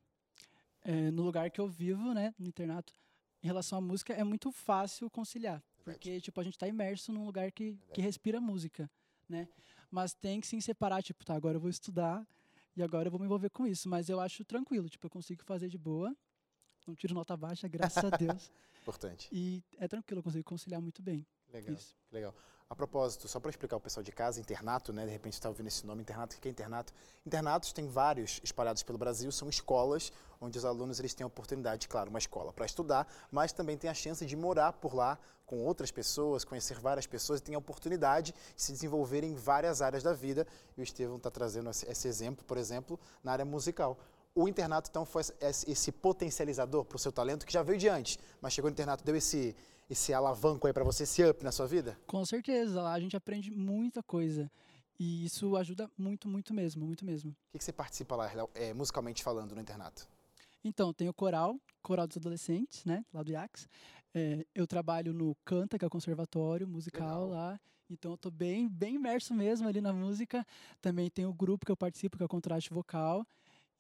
é, 0.85 1.11
no 1.11 1.23
lugar 1.23 1.51
que 1.51 1.59
eu 1.59 1.67
vivo, 1.67 2.13
né, 2.13 2.35
no 2.39 2.47
internato, 2.47 2.93
em 3.43 3.47
relação 3.47 3.79
à 3.79 3.81
música, 3.81 4.13
é 4.13 4.23
muito 4.23 4.53
fácil 4.53 5.09
conciliar. 5.09 5.65
Porque, 5.85 6.21
tipo, 6.21 6.39
a 6.39 6.45
gente 6.45 6.55
está 6.55 6.69
imerso 6.69 7.13
num 7.13 7.25
lugar 7.25 7.51
que, 7.51 7.79
que 7.95 8.03
respira 8.03 8.41
música, 8.41 8.91
né? 9.27 9.49
Mas 9.91 10.13
tem 10.13 10.41
que 10.41 10.47
sim 10.47 10.61
separar, 10.61 11.03
tipo, 11.03 11.25
tá, 11.25 11.35
agora 11.35 11.57
eu 11.57 11.61
vou 11.61 11.71
estudar 11.71 12.27
e 12.77 12.83
agora 12.83 13.07
eu 13.07 13.11
vou 13.11 13.19
me 13.19 13.25
envolver 13.25 13.49
com 13.51 13.67
isso. 13.67 13.89
Mas 13.89 14.11
eu 14.11 14.21
acho 14.21 14.45
tranquilo, 14.45 14.89
tipo, 14.89 15.07
eu 15.07 15.11
consigo 15.11 15.43
fazer 15.45 15.69
de 15.69 15.79
boa. 15.79 16.15
Não 16.87 16.95
tiro 16.95 17.15
nota 17.15 17.37
baixa, 17.37 17.67
graças 17.69 18.05
a 18.05 18.11
Deus. 18.11 18.51
Importante. 18.83 19.29
E 19.33 19.65
é 19.79 19.89
tranquilo, 19.89 20.19
eu 20.19 20.23
consigo 20.23 20.45
conciliar 20.45 20.81
muito 20.81 21.03
bem. 21.03 21.27
Legal, 21.53 21.75
Isso. 21.75 21.97
legal. 22.13 22.35
A 22.69 22.75
propósito, 22.75 23.29
só 23.29 23.39
para 23.39 23.51
explicar 23.51 23.77
o 23.77 23.81
pessoal 23.81 24.03
de 24.03 24.11
casa, 24.11 24.41
internato, 24.41 24.93
né? 24.93 25.05
De 25.05 25.13
repente 25.13 25.35
está 25.35 25.49
ouvindo 25.49 25.69
esse 25.69 25.87
nome, 25.87 26.03
internato, 26.03 26.35
o 26.37 26.41
que 26.41 26.49
é 26.49 26.51
internato? 26.51 26.93
Internatos 27.25 27.73
tem 27.73 27.87
vários 27.87 28.41
espalhados 28.43 28.83
pelo 28.83 28.99
Brasil, 28.99 29.31
são 29.31 29.49
escolas 29.49 30.13
onde 30.41 30.59
os 30.59 30.65
alunos 30.65 30.99
eles 30.99 31.15
têm 31.15 31.23
a 31.23 31.29
oportunidade, 31.29 31.87
claro, 31.87 32.11
uma 32.11 32.19
escola 32.19 32.53
para 32.53 32.67
estudar, 32.67 33.07
mas 33.31 33.53
também 33.53 33.79
tem 33.79 33.89
a 33.89 33.95
chance 33.95 34.27
de 34.27 34.35
morar 34.35 34.73
por 34.73 34.95
lá 34.95 35.17
com 35.47 35.65
outras 35.65 35.93
pessoas, 35.93 36.45
conhecer 36.45 36.79
várias 36.81 37.07
pessoas 37.07 37.39
e 37.39 37.43
tem 37.45 37.55
a 37.55 37.59
oportunidade 37.59 38.35
de 38.57 38.63
se 38.63 38.73
desenvolver 38.73 39.23
em 39.23 39.35
várias 39.37 39.81
áreas 39.81 40.03
da 40.03 40.13
vida. 40.13 40.45
E 40.77 40.81
o 40.81 40.83
Estevão 40.83 41.19
está 41.19 41.31
trazendo 41.31 41.71
esse, 41.71 42.09
exemplo, 42.09 42.45
por 42.45 42.59
exemplo, 42.59 42.99
na 43.23 43.31
área 43.31 43.45
musical. 43.45 43.97
O 44.35 44.49
internato, 44.49 44.91
então, 44.91 45.07
foi 45.07 45.23
esse 45.41 45.93
potencializador 45.93 46.85
para 46.85 46.97
o 46.97 46.99
seu 46.99 47.13
talento, 47.13 47.47
que 47.47 47.53
já 47.53 47.63
veio 47.63 47.79
de 47.79 47.89
antes, 47.89 48.19
mas 48.41 48.53
chegou 48.53 48.69
no 48.69 48.75
internato, 48.75 49.05
deu 49.05 49.17
esse, 49.17 49.57
esse 49.89 50.13
alavanco 50.13 50.67
aí 50.67 50.73
para 50.73 50.85
você, 50.85 51.05
esse 51.05 51.23
up 51.25 51.43
na 51.45 51.53
sua 51.53 51.67
vida? 51.67 51.99
Com 52.07 52.25
certeza, 52.25 52.83
lá 52.83 52.93
a 52.93 53.01
gente 53.01 53.17
aprende 53.17 53.51
muita 53.51 54.03
coisa. 54.03 54.51
E 54.99 55.27
isso 55.27 55.57
ajuda 55.57 55.91
muito, 55.97 56.29
muito 56.29 56.55
mesmo, 56.55 56.85
muito 56.85 57.05
mesmo. 57.05 57.31
O 57.31 57.53
que, 57.53 57.59
que 57.59 57.65
você 57.65 57.73
participa 57.73 58.17
lá, 58.17 58.31
é, 58.55 58.73
musicalmente 58.73 59.23
falando, 59.23 59.55
no 59.55 59.61
internato? 59.61 60.09
Então, 60.65 60.93
tem 60.93 61.09
o 61.09 61.15
coral, 61.15 61.61
coral 61.83 62.07
dos 62.07 62.17
adolescentes, 62.17 62.85
né, 62.85 63.05
lá 63.13 63.23
do 63.23 63.31
IACS. 63.31 63.69
É, 64.15 64.47
eu 64.55 64.67
trabalho 64.67 65.13
no 65.13 65.37
Canta, 65.45 65.79
que 65.79 65.85
é 65.85 65.89
o 65.89 65.91
conservatório 65.91 66.67
musical 66.67 67.27
Legal. 67.27 67.29
lá. 67.29 67.61
Então, 67.89 68.13
eu 68.13 68.17
tô 68.17 68.31
bem, 68.31 68.67
bem 68.67 68.95
imerso 68.95 69.35
mesmo 69.35 69.69
ali 69.69 69.81
na 69.81 69.93
música. 69.93 70.45
Também 70.81 71.11
tem 71.11 71.27
o 71.27 71.33
grupo 71.33 71.67
que 71.67 71.71
eu 71.71 71.77
participo, 71.77 72.17
que 72.17 72.23
é 72.23 72.27
o 72.27 72.29
contraste 72.29 72.71
vocal. 72.71 73.25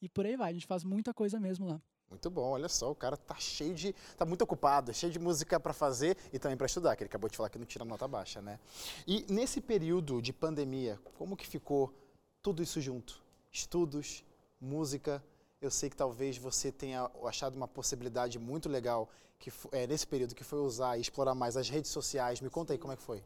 E 0.01 0.09
por 0.09 0.27
aí 0.27 0.37
vai, 0.37 0.51
a 0.51 0.53
gente 0.53 0.66
faz 0.66 0.85
muita 0.85 1.14
coisa 1.14 1.40
mesmo 1.40 1.66
lá. 1.66 1.81
Muito 2.09 2.31
bom, 2.31 2.51
olha 2.51 2.69
só, 2.69 2.90
o 2.90 2.95
cara 2.95 3.16
tá 3.16 3.35
cheio 3.35 3.75
de. 3.75 3.95
tá 4.16 4.25
muito 4.25 4.42
ocupado, 4.42 4.95
cheio 4.95 5.12
de 5.12 5.19
música 5.19 5.59
para 5.59 5.73
fazer 5.73 6.16
e 6.33 6.38
também 6.38 6.57
para 6.57 6.66
estudar, 6.66 6.95
que 6.95 7.03
ele 7.03 7.09
acabou 7.09 7.29
de 7.29 7.37
falar 7.37 7.49
que 7.51 7.59
não 7.59 7.66
tira 7.66 7.85
nota 7.85 8.07
baixa, 8.07 8.40
né? 8.40 8.61
E 9.07 9.27
nesse 9.29 9.61
período 9.61 10.23
de 10.23 10.33
pandemia, 10.33 11.01
como 11.19 11.37
que 11.37 11.47
ficou 11.47 11.92
tudo 12.40 12.62
isso 12.62 12.81
junto? 12.81 13.21
Estudos, 13.51 14.25
música. 14.61 15.23
Eu 15.61 15.71
sei 15.71 15.90
que 15.90 15.97
talvez 15.97 16.37
você 16.38 16.71
tenha 16.71 17.11
achado 17.25 17.57
uma 17.57 17.66
possibilidade 17.66 18.38
muito 18.38 18.69
legal 18.69 19.11
que 19.38 19.53
é, 19.73 19.87
nesse 19.87 20.07
período 20.07 20.35
que 20.35 20.45
foi 20.45 20.61
usar 20.61 20.97
e 20.97 21.01
explorar 21.01 21.35
mais 21.35 21.57
as 21.57 21.69
redes 21.69 21.90
sociais. 21.90 22.40
Me 22.40 22.49
conta 22.49 22.73
aí 22.73 22.79
como 22.79 22.92
é 22.92 22.97
que 22.97 23.03
foi. 23.03 23.23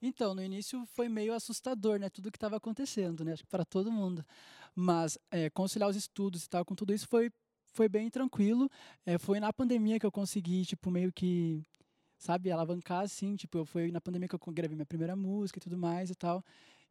Então, 0.00 0.34
no 0.34 0.42
início 0.42 0.84
foi 0.86 1.08
meio 1.08 1.32
assustador, 1.32 1.98
né? 1.98 2.10
Tudo 2.10 2.30
que 2.30 2.36
estava 2.36 2.56
acontecendo, 2.56 3.24
né? 3.24 3.32
Acho 3.32 3.44
que 3.44 3.48
para 3.48 3.64
todo 3.64 3.90
mundo. 3.90 4.24
Mas 4.74 5.16
é, 5.30 5.48
conciliar 5.50 5.88
os 5.88 5.96
estudos 5.96 6.44
e 6.44 6.48
tal 6.48 6.64
com 6.64 6.74
tudo 6.74 6.92
isso 6.92 7.06
foi, 7.06 7.30
foi 7.72 7.88
bem 7.88 8.08
tranquilo. 8.10 8.70
É, 9.04 9.18
foi 9.18 9.40
na 9.40 9.52
pandemia 9.52 9.98
que 9.98 10.06
eu 10.06 10.12
consegui, 10.12 10.64
tipo, 10.64 10.90
meio 10.90 11.12
que, 11.12 11.62
sabe, 12.18 12.50
alavancar, 12.50 13.02
assim. 13.02 13.36
Tipo, 13.36 13.58
eu 13.58 13.66
foi 13.66 13.90
na 13.90 14.00
pandemia 14.00 14.28
que 14.28 14.34
eu 14.34 14.40
gravei 14.52 14.76
minha 14.76 14.86
primeira 14.86 15.16
música 15.16 15.58
e 15.58 15.62
tudo 15.62 15.76
mais 15.76 16.10
e 16.10 16.14
tal. 16.14 16.44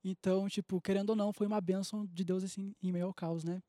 Então, 0.03 0.49
tipo, 0.49 0.81
querendo 0.81 1.11
ou 1.11 1.15
não, 1.15 1.31
foi 1.31 1.47
uma 1.47 1.61
bênção 1.61 2.05
de 2.07 2.23
Deus, 2.23 2.43
assim, 2.43 2.75
em 2.81 2.91
meio 2.91 3.05
ao 3.05 3.13
caos, 3.13 3.43
né? 3.43 3.61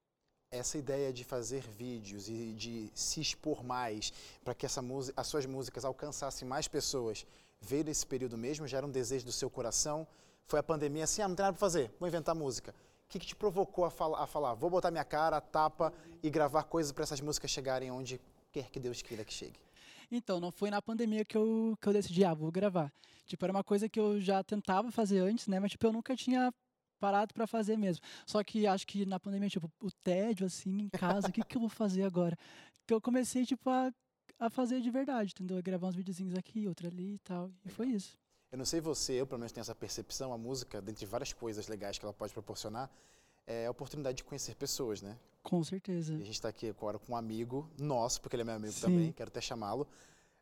essa 0.53 0.77
ideia 0.77 1.11
de 1.11 1.25
fazer 1.25 1.63
vídeos 1.63 2.29
e 2.29 2.53
de 2.53 2.91
se 2.95 3.23
expor 3.23 3.65
mais 3.65 4.13
para 4.45 4.55
que 4.55 4.67
essa 4.67 4.83
música, 4.83 5.19
as 5.19 5.27
suas 5.27 5.47
músicas 5.47 5.83
alcançassem 5.83 6.47
mais 6.47 6.69
pessoas, 6.69 7.27
veio 7.59 7.83
desse 7.83 8.07
período 8.07 8.37
mesmo? 8.37 8.69
Já 8.69 8.77
era 8.77 8.87
um 8.87 8.91
desejo 8.91 9.25
do 9.25 9.33
seu 9.33 9.49
coração? 9.49 10.07
Foi 10.45 10.61
a 10.61 10.63
pandemia 10.63 11.05
assim, 11.05 11.23
ah, 11.23 11.29
não 11.29 11.35
tem 11.35 11.43
nada 11.43 11.55
para 11.55 11.61
fazer, 11.61 11.91
vou 11.99 12.07
inventar 12.07 12.35
música. 12.35 12.75
Que, 13.13 13.19
que 13.19 13.27
te 13.27 13.37
provocou 13.37 13.85
a, 13.85 13.91
fala, 13.91 14.25
a 14.25 14.27
falar, 14.27 14.55
vou 14.55 14.71
botar 14.71 14.91
minha 14.91 15.05
cara, 15.05 15.39
tapa 15.39 15.93
e 16.23 16.31
gravar 16.31 16.63
coisas 16.63 16.93
para 16.93 17.03
essas 17.03 17.21
músicas 17.21 17.51
chegarem 17.51 17.91
onde 17.91 18.19
quer 18.51 18.71
que 18.71 18.81
Deus 18.81 19.03
queira 19.03 19.23
que 19.23 19.35
chegue? 19.35 19.61
Então, 20.11 20.41
não 20.41 20.51
foi 20.51 20.71
na 20.71 20.81
pandemia 20.81 21.23
que 21.23 21.37
eu, 21.37 21.77
que 21.79 21.87
eu 21.87 21.93
decidi, 21.93 22.25
ah, 22.25 22.33
vou 22.33 22.51
gravar. 22.51 22.91
Tipo, 23.27 23.45
era 23.45 23.53
uma 23.53 23.63
coisa 23.63 23.87
que 23.87 24.01
eu 24.01 24.19
já 24.19 24.43
tentava 24.43 24.91
fazer 24.91 25.19
antes, 25.19 25.47
né? 25.47 25.61
Mas, 25.61 25.73
tipo, 25.73 25.87
eu 25.87 25.93
nunca 25.93 26.17
tinha 26.17 26.51
parado 26.99 27.35
para 27.35 27.47
fazer 27.47 27.77
mesmo. 27.77 28.03
Só 28.27 28.43
que 28.43 28.67
acho 28.67 28.87
que 28.87 29.05
na 29.05 29.21
pandemia, 29.21 29.51
tipo, 29.51 29.71
o 29.83 29.91
tédio, 30.03 30.47
assim, 30.47 30.81
em 30.81 30.89
casa, 30.89 31.29
o 31.29 31.33
que, 31.33 31.45
que 31.45 31.57
eu 31.59 31.61
vou 31.61 31.69
fazer 31.69 32.05
agora? 32.05 32.35
Então 32.85 32.97
eu 32.97 33.01
comecei, 33.03 33.45
tipo, 33.45 33.69
a, 33.69 33.93
a 34.39 34.49
fazer 34.49 34.81
de 34.81 34.91
verdade, 34.91 35.33
entendeu? 35.35 35.63
Gravar 35.63 35.89
uns 35.89 35.97
videozinhos 35.97 36.35
aqui, 36.35 36.67
outro 36.67 36.87
ali 36.87 37.17
e 37.17 37.19
tal. 37.19 37.51
E 37.63 37.69
foi 37.69 37.89
isso. 37.89 38.17
Eu 38.53 38.59
não 38.59 38.67
sei 38.67 38.83
você, 38.83 39.15
eu 39.15 39.27
pelo 39.27 39.39
menos 39.39 39.51
tenho 39.51 39.63
essa 39.63 39.75
percepção, 39.75 40.31
a 40.31 40.37
música, 40.37 40.83
dentre 40.83 41.07
várias 41.07 41.33
coisas 41.33 41.67
legais 41.69 41.99
que 41.99 42.05
ela 42.05 42.13
pode 42.13 42.35
proporcionar, 42.35 42.91
é 43.47 43.67
a 43.67 43.71
oportunidade 43.71 44.19
de 44.19 44.25
conhecer 44.25 44.55
pessoas, 44.55 45.01
né? 45.01 45.17
Com 45.43 45.65
certeza. 45.65 46.13
E 46.13 46.17
a 46.17 46.25
gente 46.25 46.35
está 46.35 46.51
aqui 46.51 46.69
agora 46.69 46.99
com 46.99 47.15
um 47.15 47.17
amigo 47.17 47.69
nosso, 47.79 48.21
porque 48.21 48.37
ele 48.37 48.43
é 48.43 48.45
meu 48.45 48.55
amigo 48.55 48.73
Sim. 48.75 48.83
também, 48.83 49.13
quero 49.13 49.29
até 49.29 49.41
chamá-lo. 49.41 49.89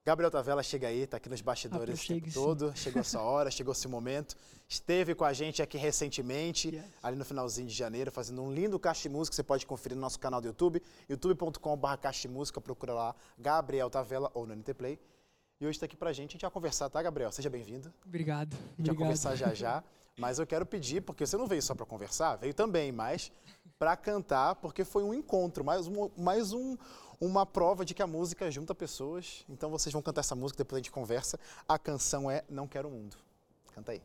Gabriel 0.05 0.31
Tavela 0.31 0.63
chega 0.63 0.89
aí, 0.89 1.03
está 1.03 1.19
aqui 1.19 1.29
nos 1.29 1.41
bastidores 1.41 2.01
ah, 2.01 2.03
o 2.03 2.07
tempo 2.07 2.33
todo. 2.33 2.73
Chegou 2.75 3.01
a 3.01 3.05
sua 3.05 3.23
hora, 3.23 3.51
chegou 3.51 3.73
esse 3.73 3.87
momento. 3.87 4.35
Esteve 4.67 5.15
com 5.15 5.25
a 5.25 5.33
gente 5.33 5.63
aqui 5.63 5.79
recentemente, 5.79 6.75
yes. 6.75 6.85
ali 7.03 7.17
no 7.17 7.25
finalzinho 7.25 7.69
de 7.69 7.75
janeiro, 7.75 8.11
fazendo 8.11 8.43
um 8.43 8.51
lindo 8.51 8.79
caixa 8.79 9.03
de 9.03 9.09
música. 9.11 9.37
Você 9.37 9.43
pode 9.43 9.67
conferir 9.67 9.95
no 9.97 10.01
nosso 10.01 10.19
canal 10.19 10.41
do 10.41 10.49
YouTube, 10.49 10.83
youtube.com.br 11.09 11.97
caixa 12.01 12.23
de 12.23 12.29
música. 12.29 12.61
Procura 12.61 12.95
lá, 12.95 13.15
Gabriel 13.39 13.91
Tavela 13.91 14.31
ou 14.35 14.47
no 14.47 14.57
NT 14.57 14.75
Play. 14.75 14.99
E 15.61 15.67
hoje 15.67 15.77
está 15.77 15.85
aqui 15.85 15.97
pra 15.97 16.11
gente, 16.11 16.31
a 16.31 16.33
gente 16.33 16.41
vai 16.41 16.51
conversar, 16.51 16.89
tá, 16.89 17.03
Gabriel? 17.03 17.31
Seja 17.31 17.51
bem-vindo. 17.51 17.93
Obrigado. 18.07 18.55
A 18.55 18.57
gente 18.57 18.71
Obrigado. 18.71 18.87
vai 18.87 18.97
conversar 18.97 19.37
já 19.37 19.53
já. 19.53 19.85
Mas 20.17 20.39
eu 20.39 20.47
quero 20.47 20.65
pedir, 20.65 21.03
porque 21.03 21.27
você 21.27 21.37
não 21.37 21.47
veio 21.47 21.61
só 21.61 21.75
para 21.75 21.85
conversar, 21.85 22.37
veio 22.37 22.53
também, 22.53 22.93
mas 22.93 23.33
para 23.79 23.97
cantar, 23.97 24.57
porque 24.57 24.85
foi 24.85 25.03
um 25.03 25.15
encontro, 25.15 25.65
mais, 25.65 25.87
um, 25.87 26.11
mais 26.15 26.53
um, 26.53 26.77
uma 27.19 27.47
prova 27.47 27.87
de 27.87 27.95
que 27.95 28.03
a 28.03 28.07
música 28.07 28.51
junta 28.51 28.75
pessoas. 28.75 29.47
Então 29.49 29.71
vocês 29.71 29.93
vão 29.93 30.03
cantar 30.03 30.21
essa 30.21 30.35
música, 30.35 30.59
depois 30.59 30.79
a 30.79 30.83
gente 30.83 30.91
conversa. 30.91 31.39
A 31.67 31.79
canção 31.79 32.31
é 32.31 32.45
Não 32.51 32.67
Quero 32.67 32.89
o 32.89 32.91
Mundo. 32.91 33.17
Canta 33.75 33.93
aí. 33.93 34.03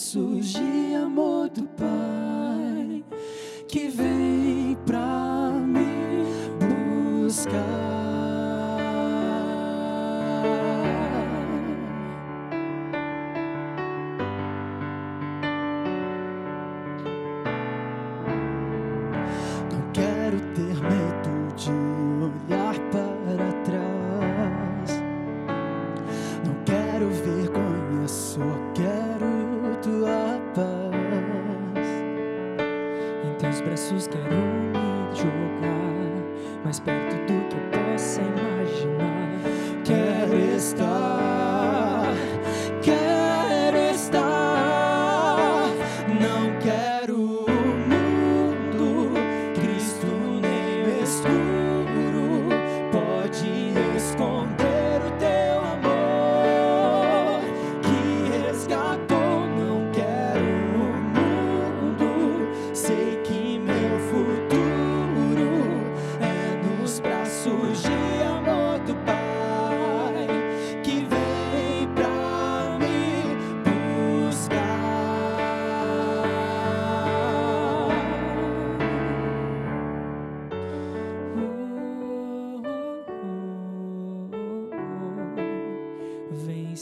Braços 0.00 0.56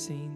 Vem 0.07 0.28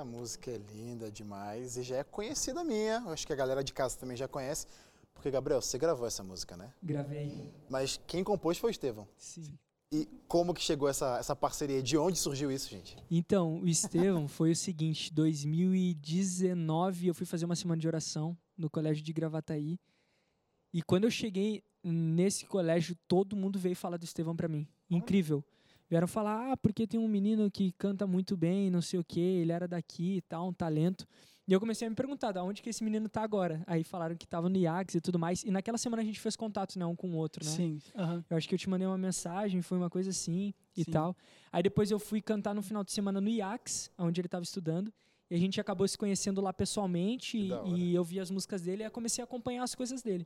Essa 0.00 0.04
música 0.06 0.50
é 0.50 0.56
linda 0.74 1.10
demais 1.10 1.76
e 1.76 1.82
já 1.82 1.98
é 1.98 2.04
conhecida 2.04 2.64
minha. 2.64 3.02
Eu 3.04 3.10
acho 3.10 3.26
que 3.26 3.34
a 3.34 3.36
galera 3.36 3.62
de 3.62 3.70
casa 3.74 3.98
também 3.98 4.16
já 4.16 4.26
conhece. 4.26 4.66
Porque, 5.12 5.30
Gabriel, 5.30 5.60
você 5.60 5.76
gravou 5.76 6.06
essa 6.06 6.22
música, 6.22 6.56
né? 6.56 6.72
Gravei. 6.82 7.52
Mas 7.68 8.00
quem 8.06 8.24
compôs 8.24 8.56
foi 8.56 8.70
o 8.70 8.72
Estevão. 8.72 9.06
Sim. 9.18 9.58
E 9.92 10.08
como 10.26 10.54
que 10.54 10.62
chegou 10.62 10.88
essa, 10.88 11.18
essa 11.18 11.36
parceria? 11.36 11.82
De 11.82 11.98
onde 11.98 12.18
surgiu 12.18 12.50
isso, 12.50 12.70
gente? 12.70 12.96
Então, 13.10 13.60
o 13.60 13.68
Estevão 13.68 14.24
foi 14.26 14.52
o 14.52 14.56
seguinte: 14.56 15.12
2019 15.12 17.08
eu 17.08 17.14
fui 17.14 17.26
fazer 17.26 17.44
uma 17.44 17.54
semana 17.54 17.78
de 17.78 17.86
oração 17.86 18.34
no 18.56 18.70
colégio 18.70 19.04
de 19.04 19.12
Gravataí. 19.12 19.78
E 20.72 20.80
quando 20.80 21.04
eu 21.04 21.10
cheguei 21.10 21.62
nesse 21.84 22.46
colégio, 22.46 22.96
todo 23.06 23.36
mundo 23.36 23.58
veio 23.58 23.76
falar 23.76 23.98
do 23.98 24.04
Estevão 24.04 24.34
pra 24.34 24.48
mim. 24.48 24.66
Incrível. 24.88 25.44
Vieram 25.90 26.06
falar, 26.06 26.52
ah, 26.52 26.56
porque 26.56 26.86
tem 26.86 27.00
um 27.00 27.08
menino 27.08 27.50
que 27.50 27.72
canta 27.72 28.06
muito 28.06 28.36
bem, 28.36 28.70
não 28.70 28.80
sei 28.80 29.00
o 29.00 29.04
quê, 29.04 29.18
ele 29.18 29.50
era 29.50 29.66
daqui 29.66 30.18
e 30.18 30.20
tal, 30.20 30.48
um 30.48 30.52
talento. 30.52 31.04
E 31.48 31.52
eu 31.52 31.58
comecei 31.58 31.84
a 31.84 31.90
me 31.90 31.96
perguntar, 31.96 32.30
da 32.30 32.44
onde 32.44 32.62
que 32.62 32.70
esse 32.70 32.84
menino 32.84 33.08
tá 33.08 33.22
agora? 33.22 33.60
Aí 33.66 33.82
falaram 33.82 34.14
que 34.14 34.24
tava 34.24 34.48
no 34.48 34.56
IAX 34.56 34.94
e 34.94 35.00
tudo 35.00 35.18
mais. 35.18 35.42
E 35.42 35.50
naquela 35.50 35.76
semana 35.76 36.00
a 36.00 36.04
gente 36.04 36.20
fez 36.20 36.36
contato, 36.36 36.78
né, 36.78 36.86
um 36.86 36.94
com 36.94 37.10
o 37.10 37.16
outro, 37.16 37.44
né? 37.44 37.50
Sim, 37.50 37.82
aham. 37.96 38.24
Eu 38.30 38.36
acho 38.36 38.48
que 38.48 38.54
eu 38.54 38.58
te 38.58 38.70
mandei 38.70 38.86
uma 38.86 38.96
mensagem, 38.96 39.60
foi 39.62 39.76
uma 39.78 39.90
coisa 39.90 40.10
assim 40.10 40.54
e 40.76 40.84
Sim. 40.84 40.92
tal. 40.92 41.16
Aí 41.50 41.60
depois 41.60 41.90
eu 41.90 41.98
fui 41.98 42.22
cantar 42.22 42.54
no 42.54 42.62
final 42.62 42.84
de 42.84 42.92
semana 42.92 43.20
no 43.20 43.28
IAX, 43.28 43.90
onde 43.98 44.20
ele 44.20 44.28
estava 44.28 44.44
estudando. 44.44 44.92
E 45.28 45.34
a 45.34 45.38
gente 45.38 45.60
acabou 45.60 45.88
se 45.88 45.98
conhecendo 45.98 46.40
lá 46.40 46.52
pessoalmente 46.52 47.36
Que 47.36 47.52
e, 47.70 47.90
e 47.90 47.94
eu 47.96 48.04
vi 48.04 48.20
as 48.20 48.30
músicas 48.30 48.62
dele 48.62 48.84
e 48.84 48.90
comecei 48.90 49.22
a 49.22 49.24
acompanhar 49.24 49.64
as 49.64 49.74
coisas 49.74 50.02
dele. 50.02 50.24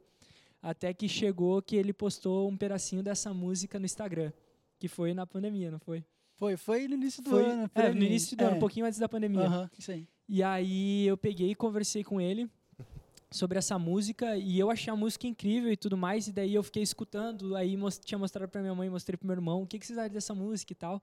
Até 0.61 0.93
que 0.93 1.09
chegou 1.09 1.63
que 1.63 1.75
ele 1.75 1.95
postou 1.95 2.51
um 2.51 2.57
pedacinho 2.57 3.03
dessa 3.03 3.33
música 3.33 3.79
no 3.79 3.87
Instagram, 3.87 4.31
que 4.79 4.89
foi 4.89 5.15
na 5.15 5.27
pandemia, 5.27 5.71
não 5.71 5.79
foi? 5.79 6.05
Foi, 6.37 6.57
foi 6.57 6.89
no 6.89 6.95
início 6.95 7.23
do 7.23 7.31
foi 7.31 7.45
ano. 7.47 7.71
é, 7.75 7.93
no 7.93 8.03
início 8.03 8.37
do 8.37 8.43
ano, 8.45 8.55
É. 8.55 8.57
um 8.57 8.61
pouquinho 8.61 8.87
antes 8.87 8.99
da 8.99 9.09
pandemia. 9.09 9.43
Aham, 9.47 9.71
isso 9.79 9.91
aí. 9.93 10.09
E 10.29 10.43
aí 10.43 11.07
eu 11.07 11.17
peguei 11.17 11.51
e 11.51 11.55
conversei 11.55 12.03
com 12.03 12.21
ele 12.21 12.51
sobre 13.31 13.59
essa 13.59 13.79
música 13.79 14.37
e 14.37 14.59
eu 14.59 14.71
achei 14.71 14.93
a 14.93 14.97
música 14.97 15.27
incrível 15.27 15.71
e 15.73 15.77
tudo 15.77 15.97
mais. 15.97 16.27
E 16.29 16.33
daí 16.33 16.55
eu 16.55 16.63
fiquei 16.63 16.83
escutando, 16.83 17.55
aí 17.57 17.77
mos- 17.77 17.99
tinha 17.99 18.19
mostrado 18.19 18.49
pra 18.51 18.61
minha 18.61 18.75
mãe, 18.75 18.89
mostrei 18.91 19.17
pro 19.17 19.27
meu 19.27 19.35
irmão, 19.37 19.63
o 19.63 19.67
que, 19.67 19.79
que 19.79 19.87
vocês 19.87 19.99
acham 19.99 20.13
dessa 20.13 20.35
música 20.35 20.73
e 20.73 20.77
tal. 20.77 21.03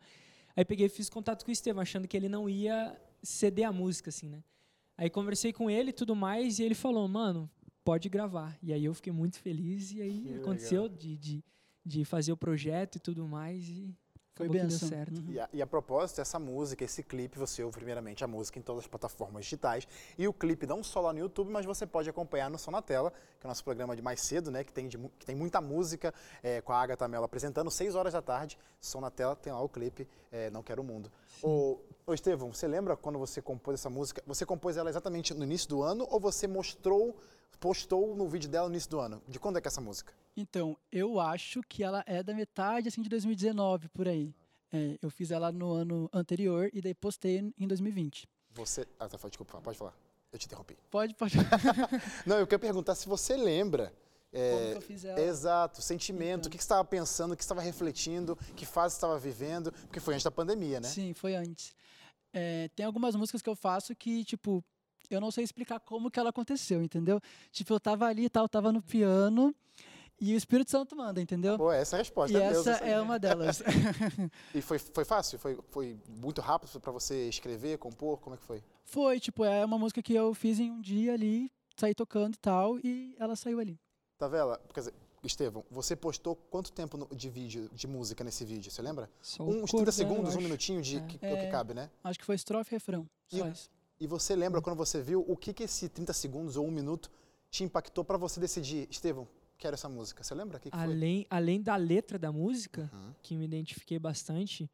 Aí 0.56 0.66
peguei 0.66 0.88
e 0.88 0.90
fiz 0.90 1.10
contato 1.10 1.44
com 1.46 1.50
o 1.50 1.54
Estevam, 1.54 1.82
achando 1.82 2.08
que 2.08 2.18
ele 2.18 2.28
não 2.28 2.50
ia 2.50 3.00
ceder 3.24 3.66
a 3.68 3.72
música, 3.72 4.10
assim, 4.10 4.28
né? 4.28 4.44
Aí 4.98 5.10
conversei 5.10 5.54
com 5.54 5.70
ele 5.70 5.90
e 5.92 5.94
tudo 5.94 6.16
mais, 6.16 6.60
e 6.60 6.64
ele 6.64 6.76
falou, 6.76 7.08
mano, 7.08 7.50
pode 7.86 8.10
gravar. 8.10 8.58
E 8.62 8.74
aí 8.74 8.84
eu 8.86 8.94
fiquei 8.94 9.14
muito 9.14 9.40
feliz, 9.40 9.92
e 9.94 10.02
aí 10.02 10.22
Que 10.22 10.34
aconteceu 10.36 10.90
de, 10.90 11.16
de, 11.18 11.44
de 11.86 12.06
fazer 12.06 12.32
o 12.32 12.38
projeto 12.38 12.98
e 12.98 13.00
tudo 13.00 13.28
mais, 13.28 13.64
e 13.68 13.96
Foi 14.36 14.48
que 14.48 14.58
deu 14.58 14.70
certo. 14.70 15.20
Uhum. 15.20 15.32
E 15.32 15.40
a, 15.40 15.50
e 15.52 15.62
a 15.62 15.68
propósito, 15.68 16.22
essa 16.22 16.40
música, 16.40 16.84
esse 16.84 17.04
clipe, 17.04 17.38
você 17.38 17.64
ouve 17.64 17.78
primeiramente 17.78 18.24
a 18.24 18.28
música 18.28 18.60
em 18.60 18.62
todas 18.62 18.84
as 18.84 18.88
plataformas 18.88 19.46
digitais. 19.46 19.88
E 20.18 20.28
o 20.28 20.34
clipe 20.34 20.66
não 20.66 20.84
só 20.84 21.02
lá 21.02 21.12
no 21.12 21.20
YouTube, 21.20 21.52
mas 21.52 21.66
você 21.66 21.86
pode 21.86 22.10
acompanhar 22.10 22.50
no 22.50 22.58
Som 22.58 22.72
na 22.72 22.82
Tela, 22.82 23.12
que 23.12 23.46
é 23.46 23.48
o 23.48 23.50
nosso 23.50 23.64
programa 23.64 23.96
de 23.96 24.02
mais 24.02 24.22
cedo, 24.22 24.52
né? 24.52 24.64
Que 24.64 24.72
tem, 24.72 24.88
de 24.88 24.98
que 24.98 25.26
tem 25.26 25.36
muita 25.36 25.60
música 25.60 26.14
é, 26.42 26.62
com 26.62 26.72
a 26.72 26.82
Agatha 26.82 27.08
Mello 27.08 27.26
apresentando, 27.26 27.70
6 27.70 27.96
horas 27.96 28.14
da 28.14 28.22
tarde. 28.22 28.58
Som 28.80 29.02
na 29.02 29.12
Tela, 29.12 29.36
tem 29.36 29.52
lá 29.52 29.62
o 29.62 29.70
clipe 29.70 30.08
é, 30.32 30.50
Não 30.50 30.64
Quero 30.64 30.82
o 30.82 30.86
Mundo. 30.86 31.12
Ô, 31.42 31.80
ô 32.06 32.14
Estevão, 32.14 32.54
você 32.54 32.68
lembra 32.68 32.96
quando 32.96 33.20
você 33.20 33.42
compôs 33.42 33.80
essa 33.80 33.90
música? 33.90 34.24
Você 34.28 34.46
compôs 34.46 34.78
ela 34.78 34.90
exatamente 34.90 35.34
no 35.34 35.44
início 35.44 35.68
do 35.68 35.82
ano 35.82 36.08
ou 36.10 36.20
você 36.20 36.48
mostrou, 36.48 37.18
postou 37.60 38.16
no 38.16 38.28
vídeo 38.28 38.50
dela 38.50 38.68
no 38.68 38.74
início 38.74 38.90
do 38.90 39.00
ano? 39.00 39.22
De 39.28 39.40
quando 39.40 39.58
é 39.58 39.62
que 39.62 39.68
é 39.68 39.70
essa 39.70 39.82
música? 39.82 40.14
Então, 40.36 40.78
eu 40.92 41.20
acho 41.20 41.62
que 41.68 41.84
ela 41.84 42.04
é 42.08 42.24
da 42.24 42.34
metade 42.34 42.88
assim 42.88 43.02
de 43.02 43.10
2019 43.10 43.90
por 43.90 44.08
aí. 44.08 44.34
É, 44.74 44.98
eu 45.02 45.10
fiz 45.10 45.32
ela 45.32 45.52
no 45.52 45.72
ano 45.74 46.10
anterior 46.14 46.70
e 46.74 46.82
daí 46.82 46.94
postei 46.94 47.54
em 47.58 47.68
2020. 47.68 48.28
Você. 48.54 48.88
Ah, 49.00 49.08
tá, 49.08 49.18
desculpa, 49.28 49.60
pode 49.62 49.78
falar. 49.78 49.94
Eu 50.32 50.40
te 50.40 50.46
interrompi. 50.46 50.78
Pode, 50.90 51.14
pode. 51.14 51.36
Não, 52.26 52.38
eu 52.38 52.48
quero 52.48 52.62
perguntar 52.62 52.96
se 52.96 53.08
você 53.08 53.36
lembra. 53.36 53.94
é, 54.32 54.52
Como 54.52 54.72
que 54.72 54.78
eu 54.78 54.82
fiz 54.82 55.04
ela? 55.04 55.20
Exato, 55.20 55.82
sentimento, 55.82 56.42
Então. 56.42 56.48
o 56.48 56.52
que 56.52 56.58
que 56.58 56.64
você 56.64 56.68
estava 56.68 56.86
pensando, 56.86 57.34
o 57.34 57.38
que 57.38 57.44
você 57.44 57.48
estava 57.48 57.62
refletindo, 57.62 58.38
que 58.56 58.66
fase 58.66 58.94
você 58.94 58.98
estava 59.00 59.20
vivendo, 59.20 59.74
porque 59.74 60.00
foi 60.00 60.14
antes 60.14 60.24
da 60.24 60.32
pandemia, 60.32 60.80
né? 60.80 60.88
Sim, 60.88 61.14
foi 61.14 61.36
antes. 61.36 61.76
É, 62.34 62.70
tem 62.78 62.86
algumas 62.86 63.14
músicas 63.14 63.42
que 63.42 63.50
eu 63.50 63.56
faço 63.58 63.94
que, 63.94 64.24
tipo, 64.24 64.64
eu 65.16 65.22
não 65.22 65.32
sei 65.32 65.44
explicar 65.44 65.80
como 65.80 66.10
que 66.12 66.20
ela 66.20 66.30
aconteceu, 66.30 66.82
entendeu? 66.82 67.20
Tipo, 67.52 67.74
eu 67.74 67.80
tava 67.80 68.06
ali 68.06 68.26
e 68.26 68.30
tal, 68.30 68.48
tava 68.50 68.72
no 68.72 68.82
piano 68.82 69.54
E 70.24 70.34
o 70.36 70.38
Espírito 70.38 70.70
Santo 70.70 70.96
manda, 70.96 71.20
entendeu? 71.20 71.58
Pô, 71.58 71.72
essa 71.72 71.96
é 71.96 71.98
a 71.98 72.02
resposta. 72.04 72.38
e 72.38 72.40
é 72.40 72.46
essa 72.46 72.72
essa- 72.74 72.86
é 72.86 73.02
uma 73.02 73.18
delas. 73.18 73.64
E 74.54 74.62
foi, 74.62 74.78
foi 74.78 75.04
fácil? 75.04 75.40
Foi, 75.40 75.58
foi 75.72 75.98
muito 76.08 76.42
rápido 76.42 76.80
para 76.80 76.92
você 76.92 77.28
escrever, 77.28 77.78
compor? 77.80 78.20
Como 78.20 78.36
é 78.36 78.38
que 78.38 78.44
foi? 78.46 78.64
Foi, 78.86 79.20
tipo, 79.20 79.44
é 79.44 79.66
uma 79.66 79.80
música 79.80 80.00
que 80.02 80.14
eu 80.14 80.32
fiz 80.36 80.60
em 80.60 80.70
um 80.70 80.80
dia 80.80 81.14
ali, 81.14 81.52
saí 81.76 81.96
tocando 81.96 82.36
e 82.36 82.38
tal, 82.38 82.78
e 82.84 83.16
ela 83.20 83.36
saiu 83.36 83.60
ali. 83.60 83.80
Tavela, 84.20 84.62
quer 84.74 84.82
dizer, 84.82 84.94
Estevão, 85.24 85.64
você 85.72 85.96
postou 85.96 86.36
quanto 86.36 86.72
tempo 86.72 87.08
de 87.16 87.30
vídeo, 87.30 87.68
de 87.74 87.88
música 87.88 88.24
nesse 88.24 88.46
vídeo? 88.46 88.70
Você 88.72 88.82
lembra? 88.82 89.10
Só 89.22 89.44
o 89.44 89.48
Uns 89.64 89.72
30 89.72 89.72
coro, 89.72 89.82
né, 89.86 89.88
eu 89.88 89.92
segundos, 89.92 90.36
um 90.36 90.42
minutinho 90.42 90.82
de 90.84 90.98
É. 90.98 91.02
que, 91.02 91.20
é 91.26 91.34
o 91.34 91.38
que 91.38 91.48
cabe, 91.48 91.74
né? 91.74 91.90
Acho 92.04 92.20
que 92.20 92.26
foi 92.26 92.36
estrofe 92.36 92.72
e 92.72 92.76
refrão. 92.76 93.08
Só 93.28 93.48
E- 93.48 93.52
isso. 93.52 93.70
E 94.02 94.08
você 94.08 94.36
lembra 94.36 94.60
quando 94.64 94.76
você 94.76 95.00
viu 95.00 95.24
o 95.28 95.38
que, 95.38 95.54
que 95.54 95.62
esse 95.62 95.88
30 95.88 96.12
segundos 96.12 96.58
ou 96.58 96.68
um 96.68 96.72
minuto 96.72 97.12
te 97.52 97.64
impactou 97.64 98.04
para 98.04 98.18
você 98.18 98.40
decidir, 98.40 98.88
Estevão, 98.90 99.28
quero 99.60 99.76
essa 99.76 99.88
música? 99.88 100.24
Você 100.24 100.34
lembra? 100.34 100.58
Que, 100.60 100.72
que 100.72 100.76
foi? 100.76 100.84
Além, 100.84 101.28
além 101.30 101.62
da 101.62 101.76
letra 101.76 102.18
da 102.18 102.32
música, 102.32 102.90
Uhum. 102.92 103.14
que 103.22 103.38
me 103.38 103.46
identifiquei 103.46 104.00
bastante, 104.00 104.68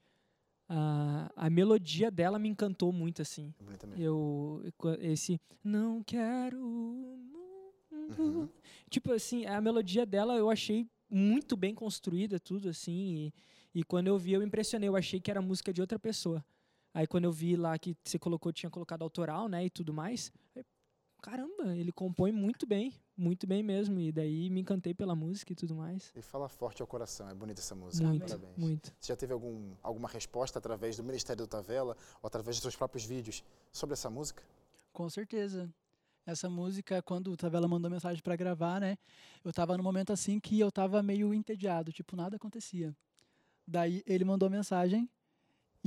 a, 0.70 1.30
a 1.36 1.50
melodia 1.50 2.10
dela 2.10 2.40
me 2.40 2.48
encantou 2.48 2.94
muito, 2.94 3.22
assim. 3.22 3.54
É. 3.98 4.02
Eu, 4.02 4.64
esse 5.02 5.42
não 5.62 6.02
quero. 6.04 6.58
Uhum. 7.92 8.48
Tipo 8.90 9.12
assim, 9.12 9.46
a 9.46 9.60
melodia 9.60 10.06
dela 10.06 10.38
eu 10.38 10.50
achei 10.50 10.88
muito 11.10 11.58
bem 11.58 11.76
construída, 11.76 12.40
tudo 12.40 12.70
assim. 12.70 12.94
E, 13.74 13.80
e 13.80 13.84
quando 13.84 14.08
eu 14.08 14.18
vi, 14.18 14.32
eu 14.32 14.42
impressionei. 14.42 14.88
Eu 14.88 14.96
achei 14.96 15.20
que 15.20 15.30
era 15.30 15.42
música 15.42 15.74
de 15.74 15.82
outra 15.82 16.00
pessoa. 16.00 16.46
Aí 16.98 17.06
quando 17.06 17.26
eu 17.26 17.32
vi 17.32 17.56
lá 17.56 17.78
que 17.78 17.96
você 18.04 18.18
colocou, 18.18 18.52
tinha 18.52 18.72
colocado 18.72 19.04
autoral, 19.04 19.48
né, 19.48 19.64
e 19.64 19.70
tudo 19.70 19.94
mais. 19.94 20.32
aí, 20.56 20.66
caramba, 21.22 21.76
ele 21.76 21.92
compõe 21.92 22.32
muito 22.32 22.66
bem, 22.66 22.92
muito 23.16 23.46
bem 23.46 23.62
mesmo. 23.62 24.00
E 24.00 24.12
daí 24.12 24.50
me 24.50 24.62
encantei 24.62 24.96
pela 24.96 25.14
música 25.16 25.54
e 25.54 25.56
tudo 25.56 25.76
mais. 25.76 26.12
E 26.16 26.24
fala 26.24 26.50
forte 26.50 26.82
ao 26.82 26.88
coração, 26.88 27.30
é 27.30 27.36
bonita 27.36 27.62
essa 27.62 27.76
música. 27.76 28.04
Muito, 28.04 28.26
Parabéns. 28.26 28.58
muito. 28.58 28.92
Você 29.00 29.14
já 29.14 29.16
teve 29.16 29.32
algum, 29.32 29.76
alguma 29.84 30.10
resposta 30.10 30.58
através 30.58 30.98
do 30.98 31.04
Ministério 31.04 31.46
do 31.46 31.48
Tavela 31.48 31.96
ou 32.20 32.26
através 32.26 32.56
dos 32.56 32.64
seus 32.64 32.76
próprios 32.76 33.06
vídeos 33.06 33.44
sobre 33.72 33.94
essa 33.94 34.10
música? 34.10 34.42
Com 34.92 35.08
certeza. 35.08 35.72
Essa 36.26 36.50
música, 36.50 37.00
quando 37.04 37.32
o 37.32 37.38
Tavela 37.38 37.68
mandou 37.68 37.92
mensagem 37.92 38.24
pra 38.24 38.36
gravar, 38.36 38.82
né? 38.82 38.98
Eu 39.46 39.54
tava 39.54 39.78
num 39.78 39.84
momento 39.84 40.12
assim 40.12 40.40
que 40.40 40.60
eu 40.60 40.72
tava 40.72 41.04
meio 41.04 41.32
entediado, 41.32 41.92
tipo, 41.92 42.16
nada 42.16 42.38
acontecia. 42.38 42.92
Daí 43.68 44.02
ele 44.08 44.26
mandou 44.26 44.50
mensagem 44.50 45.08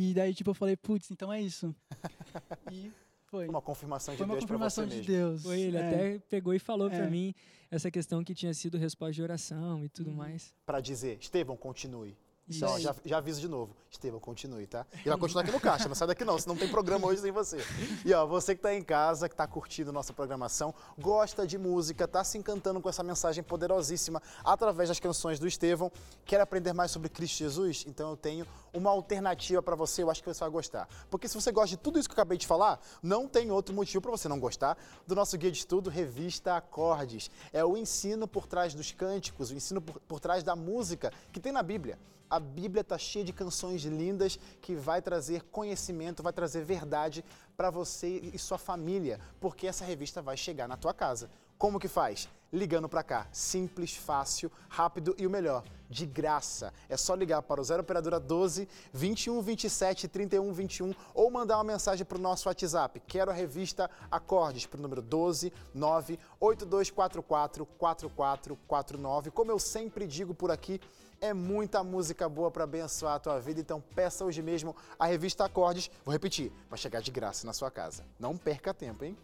e 0.01 0.15
daí, 0.15 0.33
tipo, 0.35 0.51
eu 0.51 0.55
falei, 0.55 0.77
putz, 0.77 1.11
então 1.11 1.33
é 1.33 1.41
isso. 1.41 1.75
e 2.73 2.91
foi. 3.27 3.47
Uma 3.49 3.61
confirmação 3.61 4.15
de 4.15 4.19
Foi 4.19 4.27
uma 4.27 4.35
Deus 4.35 4.45
para 4.47 4.57
você 4.59 4.81
confirmação 4.83 4.87
de 4.87 4.97
mesmo. 4.97 5.13
Deus. 5.13 5.43
Foi, 5.43 5.61
ele 5.61 5.77
é. 5.77 5.87
até 5.87 6.19
pegou 6.31 6.55
e 6.55 6.59
falou 6.59 6.89
pra 6.89 7.05
É. 7.05 7.11
mim 7.11 7.35
essa 7.71 7.91
questão 7.91 8.25
que 8.25 8.35
tinha 8.35 8.53
sido 8.55 8.77
resposta 8.79 9.13
de 9.13 9.23
oração 9.23 9.85
e 9.85 9.89
tudo 9.89 10.11
Uhum. 10.11 10.17
mais. 10.17 10.55
Para 10.67 10.81
dizer, 10.81 11.19
Estevão, 11.21 11.57
continue. 11.57 12.17
Isso 12.51 12.65
Então, 12.65 12.81
já, 12.81 12.95
já 13.05 13.19
aviso 13.19 13.41
de 13.41 13.49
novo. 13.49 13.77
Estevão, 13.89 14.19
continue, 14.19 14.67
tá? 14.67 14.85
E 15.05 15.09
vai 15.09 15.17
continuar 15.17 15.43
aqui 15.43 15.53
no 15.53 15.61
caixa, 15.61 15.89
não 15.89 15.95
sai 15.95 16.09
daqui 16.09 16.25
não, 16.25 16.39
senão 16.39 16.55
não 16.55 16.61
tem 16.61 16.69
programa 16.69 17.07
hoje 17.07 17.21
sem 17.21 17.31
você. 17.31 17.59
E 18.05 18.13
ó, 18.13 18.27
você 18.27 18.55
que 18.57 18.61
tá 18.61 18.75
em 18.75 18.83
casa, 18.83 19.29
que 19.29 19.35
tá 19.35 19.47
curtindo 19.47 19.93
nossa 19.93 20.13
programação, 20.13 20.75
gosta 20.99 21.47
de 21.47 21.57
música, 21.57 22.09
tá 22.09 22.25
se 22.25 22.39
encantando 22.39 22.81
com 22.81 22.89
essa 22.89 23.03
mensagem 23.03 23.43
poderosíssima 23.43 24.21
através 24.45 24.89
das 24.89 24.99
canções 24.99 25.39
do 25.39 25.47
Estevão, 25.47 25.93
quer 26.25 26.41
aprender 26.41 26.73
mais 26.73 26.91
sobre 26.91 27.09
Cristo 27.09 27.39
Jesus? 27.39 27.85
Então 27.87 28.11
eu 28.11 28.17
tenho 28.17 28.47
uma 28.73 28.91
alternativa 28.91 29.63
para 29.63 29.77
você, 29.77 30.03
eu 30.03 30.11
acho 30.11 30.23
que 30.23 30.29
você 30.29 30.41
vai 30.41 30.51
gostar. 30.51 30.89
Porque 31.09 31.29
se 31.29 31.35
você 31.35 31.53
gosta 31.53 31.71
de 31.71 31.77
tudo 31.77 31.99
isso 31.99 32.09
que 32.09 32.13
eu 32.13 32.21
acabei 32.21 32.39
de 32.39 32.47
falar, 32.47 32.81
não 33.03 33.29
tem 33.29 33.51
outro 33.51 33.75
motivo 33.75 34.03
para 34.03 34.11
você 34.11 34.29
não 34.29 34.41
gostar 34.41 34.77
do 35.07 35.15
nosso 35.15 35.39
guia 35.39 35.51
de 35.51 35.59
estudo 35.59 35.89
Revista 35.91 36.57
Acordes. 36.57 37.31
É 37.53 37.65
o 37.65 37.77
ensino 37.77 38.27
por 38.27 38.47
trás 38.47 38.75
dos 38.75 38.91
cânticos, 38.93 39.51
o 39.51 39.55
ensino 39.55 39.81
por, 39.81 40.01
por 40.01 40.21
trás 40.21 40.43
da 40.43 40.57
música 40.57 41.13
que 41.33 41.41
tem 41.41 41.53
na 41.53 41.63
Bíblia. 41.63 41.99
A 42.31 42.39
Bíblia 42.39 42.83
está 42.83 42.97
cheia 42.97 43.25
de 43.25 43.33
canções 43.33 43.83
lindas 43.83 44.39
que 44.63 44.77
vai 44.77 45.03
trazer 45.03 45.43
conhecimento, 45.51 46.23
vai 46.23 46.33
trazer 46.33 46.65
verdade 46.65 47.25
para 47.57 47.71
você 47.71 48.21
e 48.33 48.39
sua 48.39 48.57
família, 48.57 49.19
porque 49.41 49.67
essa 49.67 49.85
revista 49.85 50.23
vai 50.23 50.37
chegar 50.37 50.69
na 50.69 50.77
tua 50.77 50.95
casa. 50.95 51.29
Como 51.59 51.81
que 51.81 51.89
faz? 51.89 52.29
Ligando 52.53 52.89
para 52.89 53.03
cá. 53.03 53.27
Simples, 53.33 53.95
fácil, 53.95 54.51
rápido 54.69 55.15
e 55.19 55.27
o 55.27 55.31
melhor, 55.31 55.63
de 55.91 56.07
graça. 56.07 56.73
É 56.89 56.97
só 56.97 57.15
ligar 57.15 57.43
para 57.43 57.61
o 57.61 57.65
0 57.65 57.83
operadora 57.83 58.19
12 58.19 58.67
21 58.93 59.43
27 59.43 60.09
31 60.09 60.53
21 60.53 60.95
ou 61.13 61.31
mandar 61.31 61.57
uma 61.59 61.65
mensagem 61.65 62.07
para 62.07 62.17
o 62.17 62.21
nosso 62.21 62.49
WhatsApp. 62.49 63.03
Quero 63.07 63.31
a 63.31 63.35
revista 63.35 63.91
Acordes 64.11 64.67
para 64.67 64.79
o 64.79 64.83
número 64.83 65.03
12 65.03 65.53
9 65.75 66.19
8244 66.41 67.67
4449. 67.67 69.31
Como 69.33 69.51
eu 69.51 69.59
sempre 69.59 70.07
digo 70.07 70.33
por 70.33 70.51
aqui, 70.51 70.81
é 71.21 71.35
muita 71.35 71.85
música 71.85 72.29
boa 72.29 72.51
para 72.51 72.65
abençoar 72.65 73.15
a 73.15 73.19
tua 73.19 73.39
vida, 73.39 73.61
então 73.61 73.81
peça 73.95 74.25
hoje 74.25 74.41
mesmo 74.41 74.75
a 74.99 75.07
revista 75.07 75.45
Acordes. 75.45 75.91
Vou 76.05 76.13
repetir, 76.13 76.51
vai 76.69 76.79
chegar 76.79 77.03
de 77.03 77.11
graça 77.11 77.47
na 77.47 77.53
sua 77.53 77.71
casa. 77.71 78.05
Não 78.19 78.37
perca 78.37 78.73
tempo, 78.73 79.05
hein? 79.05 79.17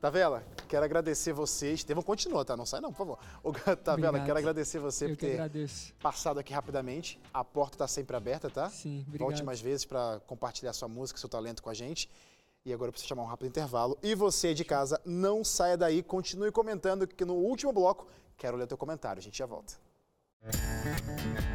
Tavela, 0.00 0.44
quero 0.68 0.84
agradecer 0.84 1.32
você. 1.32 1.72
Estevão, 1.72 2.02
continua, 2.02 2.44
tá? 2.44 2.56
Não 2.56 2.66
sai 2.66 2.80
não, 2.80 2.90
por 2.90 2.98
favor. 2.98 3.18
Ô, 3.42 3.52
Tavela, 3.76 4.08
Obrigado. 4.08 4.26
quero 4.26 4.38
agradecer 4.38 4.78
você 4.78 5.06
Eu 5.06 5.10
por 5.10 5.16
ter 5.16 5.38
passado 6.02 6.38
aqui 6.38 6.52
rapidamente. 6.52 7.18
A 7.32 7.42
porta 7.42 7.76
está 7.76 7.88
sempre 7.88 8.14
aberta, 8.14 8.50
tá? 8.50 8.68
Sim, 8.68 9.04
obrigado. 9.06 9.28
Volte 9.28 9.42
mais 9.42 9.60
vezes 9.60 9.86
para 9.86 10.20
compartilhar 10.26 10.72
sua 10.74 10.88
música, 10.88 11.18
seu 11.18 11.28
talento 11.28 11.62
com 11.62 11.70
a 11.70 11.74
gente. 11.74 12.10
E 12.66 12.72
agora 12.72 12.88
eu 12.88 12.92
preciso 12.92 13.08
chamar 13.08 13.22
um 13.22 13.26
rápido 13.26 13.48
intervalo. 13.48 13.96
E 14.02 14.14
você 14.14 14.52
de 14.52 14.64
casa, 14.64 15.00
não 15.06 15.42
saia 15.44 15.76
daí, 15.76 16.02
continue 16.02 16.50
comentando, 16.50 17.06
que 17.06 17.24
no 17.24 17.34
último 17.34 17.72
bloco 17.72 18.06
quero 18.36 18.56
ler 18.56 18.66
teu 18.66 18.76
comentário. 18.76 19.20
A 19.20 19.22
gente 19.22 19.38
já 19.38 19.46
volta. 19.46 19.83
Thank 20.46 21.38
you. 21.38 21.53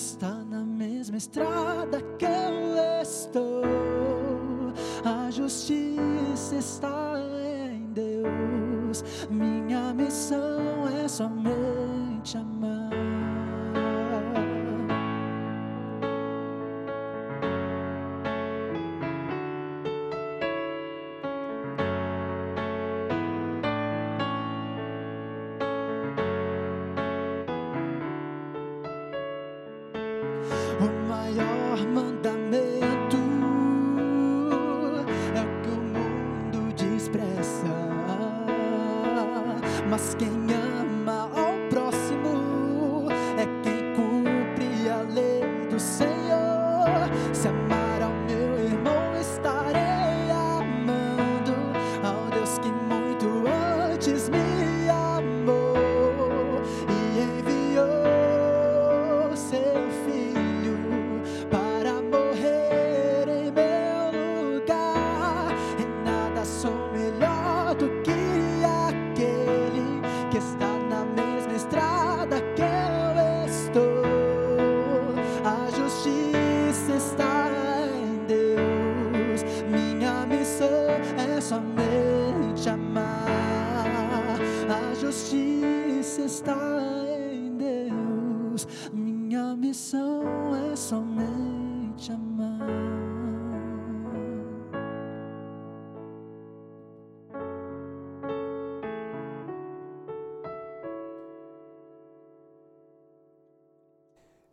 Está 0.00 0.32
na 0.32 0.64
mesma 0.64 1.18
estrada 1.18 2.00
que 2.18 2.24
eu 2.24 3.02
estou. 3.02 3.62
A 5.04 5.30
justiça 5.30 6.56
está 6.56 7.14
em 7.70 7.86
Deus. 7.92 9.04
Minha 9.30 9.92
missão 9.92 10.88
é 11.04 11.06
somente 11.06 11.79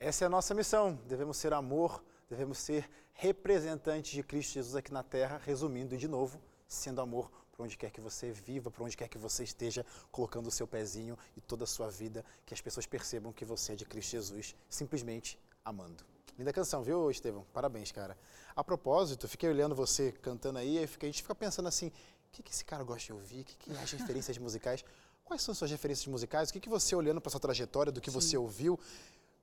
Essa 0.07 0.23
é 0.23 0.27
a 0.27 0.29
nossa 0.29 0.53
missão. 0.53 0.97
Devemos 1.05 1.35
ser 1.35 1.51
amor, 1.51 2.01
devemos 2.29 2.59
ser 2.59 2.89
representantes 3.13 4.11
de 4.11 4.23
Cristo 4.23 4.53
Jesus 4.53 4.73
aqui 4.73 4.89
na 4.89 5.03
terra, 5.03 5.37
resumindo 5.43 5.97
de 5.97 6.07
novo, 6.07 6.39
sendo 6.65 7.01
amor 7.01 7.29
para 7.51 7.65
onde 7.65 7.75
quer 7.75 7.91
que 7.91 7.99
você 7.99 8.31
viva, 8.31 8.71
para 8.71 8.85
onde 8.85 8.95
quer 8.95 9.09
que 9.09 9.17
você 9.17 9.43
esteja, 9.43 9.85
colocando 10.09 10.47
o 10.47 10.51
seu 10.51 10.65
pezinho 10.65 11.17
e 11.35 11.41
toda 11.41 11.65
a 11.65 11.67
sua 11.67 11.89
vida, 11.89 12.23
que 12.45 12.53
as 12.53 12.61
pessoas 12.61 12.85
percebam 12.85 13.33
que 13.33 13.43
você 13.43 13.73
é 13.73 13.75
de 13.75 13.83
Cristo 13.83 14.11
Jesus, 14.11 14.55
simplesmente 14.69 15.37
amando. 15.65 16.05
Linda 16.39 16.53
canção, 16.53 16.81
viu, 16.83 17.11
Estevão? 17.11 17.45
Parabéns, 17.51 17.91
cara. 17.91 18.17
A 18.55 18.63
propósito, 18.63 19.27
fiquei 19.27 19.49
olhando 19.49 19.75
você 19.75 20.13
cantando 20.13 20.57
aí, 20.57 20.87
fiquei- 20.87 21.09
a 21.09 21.11
gente 21.11 21.21
fica 21.21 21.35
pensando 21.35 21.67
assim, 21.67 21.87
o 21.87 21.91
que, 22.31 22.41
que 22.41 22.53
esse 22.53 22.63
cara 22.63 22.81
gosta 22.81 23.07
de 23.07 23.11
ouvir? 23.11 23.41
O 23.41 23.43
que, 23.43 23.57
que 23.57 23.71
as 23.71 23.91
referências 23.91 24.37
musicais? 24.37 24.85
Quais 25.25 25.41
são 25.41 25.51
as 25.51 25.57
suas 25.57 25.69
referências 25.69 26.07
musicais? 26.07 26.49
O 26.49 26.53
que, 26.53 26.61
que 26.61 26.69
você, 26.69 26.95
olhando 26.95 27.19
para 27.19 27.29
sua 27.29 27.41
trajetória, 27.41 27.91
do 27.91 27.99
que 27.99 28.09
você 28.09 28.37
ouviu, 28.37 28.79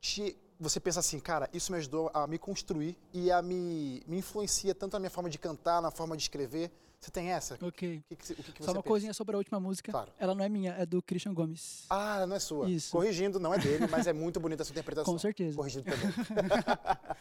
te- 0.05 0.37
você 0.61 0.79
pensa 0.79 1.01
assim, 1.01 1.19
cara, 1.19 1.49
isso 1.53 1.73
me 1.73 1.79
ajudou 1.79 2.11
a 2.13 2.27
me 2.27 2.39
construir 2.39 2.97
e 3.13 3.31
a 3.31 3.41
me, 3.43 4.03
me 4.07 4.19
influencia 4.19 4.75
tanto 4.75 4.93
na 4.93 4.99
minha 5.01 5.11
forma 5.11 5.31
de 5.31 5.39
cantar, 5.39 5.81
na 5.81 5.91
forma 5.91 6.15
de 6.17 6.23
escrever. 6.25 6.71
Você 7.01 7.11
tem 7.11 7.33
essa? 7.33 7.59
O 7.61 7.67
Ok. 7.69 8.03
que, 8.09 8.17
que, 8.17 8.27
você- 8.27 8.33
o 8.33 8.37
que, 8.37 8.53
que 8.53 8.63
Só 8.65 8.71
uma 8.71 8.77
pensa? 8.83 8.89
coisinha 8.89 9.13
sobre 9.15 9.35
a 9.35 9.39
última 9.39 9.59
música. 9.61 9.91
Claro. 9.93 10.13
Ela 10.19 10.35
não 10.35 10.45
é 10.45 10.49
minha, 10.49 10.73
é 10.73 10.87
do 10.87 11.03
Christian 11.03 11.35
Gomes. 11.35 11.85
Ah, 11.91 12.25
não 12.27 12.37
é 12.37 12.39
sua. 12.39 12.71
Isso. 12.71 12.93
Corrigindo, 12.93 13.39
não 13.41 13.53
é 13.53 13.59
dele, 13.59 13.87
mas 13.91 14.07
é 14.07 14.13
muito 14.13 14.39
bonita 14.41 14.63
a 14.63 14.65
sua 14.67 14.73
interpretação. 14.73 15.13
Com 15.13 15.19
certeza. 15.19 15.57
Corrigindo 15.57 15.85
também. 15.85 15.99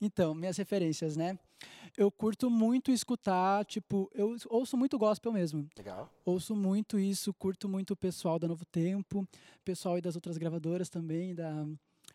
Então, 0.00 0.34
minhas 0.34 0.56
referências, 0.56 1.16
né? 1.16 1.38
Eu 1.96 2.10
curto 2.10 2.50
muito 2.50 2.90
escutar, 2.90 3.64
tipo, 3.64 4.10
eu 4.12 4.36
ouço 4.50 4.76
muito 4.76 4.98
gospel 4.98 5.32
mesmo. 5.32 5.66
Legal. 5.78 6.10
Ouço 6.24 6.54
muito 6.54 6.98
isso, 6.98 7.32
curto 7.32 7.68
muito 7.68 7.92
o 7.92 7.96
pessoal 7.96 8.38
da 8.38 8.48
Novo 8.48 8.64
Tempo, 8.66 9.26
pessoal 9.64 9.94
aí 9.94 10.02
das 10.02 10.16
outras 10.16 10.36
gravadoras 10.36 10.90
também, 10.90 11.34
da. 11.34 11.64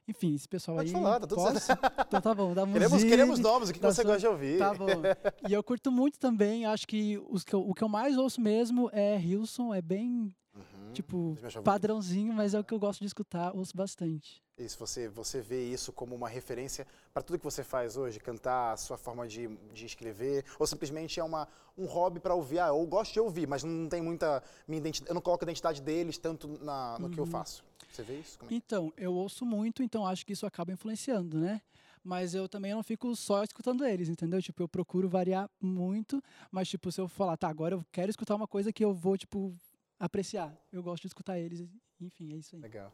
Enfim, 0.10 0.34
esse 0.34 0.48
pessoal 0.48 0.78
Pode 0.78 0.90
aí. 0.90 0.94
falar, 0.94 1.20
tá 1.20 1.28
tudo 1.28 1.36
posso? 1.36 1.68
Então 2.08 2.20
tá 2.22 2.34
bom, 2.34 2.54
da 2.56 2.66
Queremos, 2.66 2.92
Muzine, 2.94 3.10
queremos 3.12 3.40
nomes, 3.40 3.70
o 3.70 3.74
que, 3.74 3.80
você 3.80 4.02
sua- 4.02 4.04
gosta 4.06 4.20
de 4.20 4.28
ouvir? 4.28 4.58
Tá 4.58 4.74
bom. 4.74 4.88
E 5.48 5.54
eu 5.54 5.64
curto 5.64 5.92
muito 5.92 6.18
também, 6.18 6.66
acho 6.66 6.88
que, 6.88 7.22
os 7.30 7.44
que 7.44 7.54
eu- 7.54 7.62
o 7.68 7.74
que 7.76 7.84
eu 7.84 7.90
mais 7.90 8.18
ouço 8.18 8.42
mesmo 8.42 8.90
é 8.92 9.20
Hilson, 9.22 9.72
é 9.74 9.82
bem, 9.82 10.34
Uhum. 10.56 10.92
tipo, 10.94 11.38
padrãozinho, 11.64 12.34
mas 12.34 12.56
é 12.56 12.60
o 12.60 12.64
que 12.64 12.74
eu 12.74 12.80
gosto 12.80 13.02
de 13.02 13.06
escutar, 13.06 13.56
ouço 13.56 13.76
bastante. 13.78 14.42
Isso, 14.58 14.78
você, 14.80 15.08
você 15.08 15.40
vê 15.42 15.64
isso 15.64 15.94
como 15.94 16.14
uma 16.16 16.28
referência 16.28 16.86
para 17.14 17.22
tudo 17.24 17.38
que 17.38 17.46
você 17.46 17.64
faz 17.64 17.96
hoje? 17.96 18.20
Cantar, 18.20 18.74
a 18.74 18.78
sua 18.78 18.98
forma 18.98 19.26
de, 19.28 19.48
de 19.74 19.86
escrever? 19.86 20.44
Ou 20.60 20.68
simplesmente 20.68 21.18
é 21.20 21.24
uma, 21.24 21.48
um 21.78 21.86
hobby 21.86 22.20
para 22.20 22.34
ouvir? 22.36 22.60
Ah, 22.60 22.68
eu 22.70 22.86
gosto 22.86 23.14
de 23.14 23.20
ouvir, 23.22 23.48
mas 23.48 23.64
não 23.64 23.88
tem 23.88 24.02
muita 24.02 24.44
minha 24.68 24.80
identidade, 24.80 25.10
eu 25.12 25.14
não 25.16 25.22
coloco 25.22 25.44
a 25.44 25.46
identidade 25.46 25.82
deles 25.82 26.18
tanto 26.18 26.48
na, 26.62 26.98
no 27.00 27.06
Uhum. 27.06 27.12
que 27.12 27.20
eu 27.20 27.26
faço. 27.26 27.64
Você 27.92 28.04
vê 28.04 28.20
isso? 28.20 28.38
É 28.42 28.54
Então, 28.54 28.94
eu 28.98 29.14
ouço 29.14 29.46
muito, 29.46 29.84
então 29.84 30.06
acho 30.06 30.26
que 30.26 30.34
isso 30.34 30.46
acaba 30.46 30.72
influenciando, 30.72 31.40
né? 31.40 31.62
Mas 32.04 32.34
eu 32.34 32.48
também 32.48 32.74
não 32.74 32.82
fico 32.82 33.16
só 33.16 33.44
escutando 33.44 33.86
eles, 33.86 34.08
entendeu? 34.08 34.42
Tipo, 34.42 34.64
eu 34.64 34.70
procuro 34.70 35.10
variar 35.10 35.50
muito, 35.60 36.24
mas 36.50 36.70
tipo, 36.70 36.92
se 36.92 37.02
eu 37.02 37.08
falar, 37.08 37.36
tá, 37.36 37.50
agora 37.50 37.76
eu 37.76 37.86
quero 37.92 38.10
escutar 38.10 38.36
uma 38.36 38.48
coisa 38.48 38.72
que 38.72 38.84
eu 38.84 38.94
vou, 38.94 39.18
tipo, 39.18 39.54
apreciar. 40.00 40.56
Eu 40.72 40.82
gosto 40.82 41.02
de 41.02 41.08
escutar 41.08 41.38
eles, 41.38 41.68
enfim, 42.00 42.34
é 42.34 42.38
isso 42.38 42.56
aí. 42.56 42.62
Legal. 42.62 42.92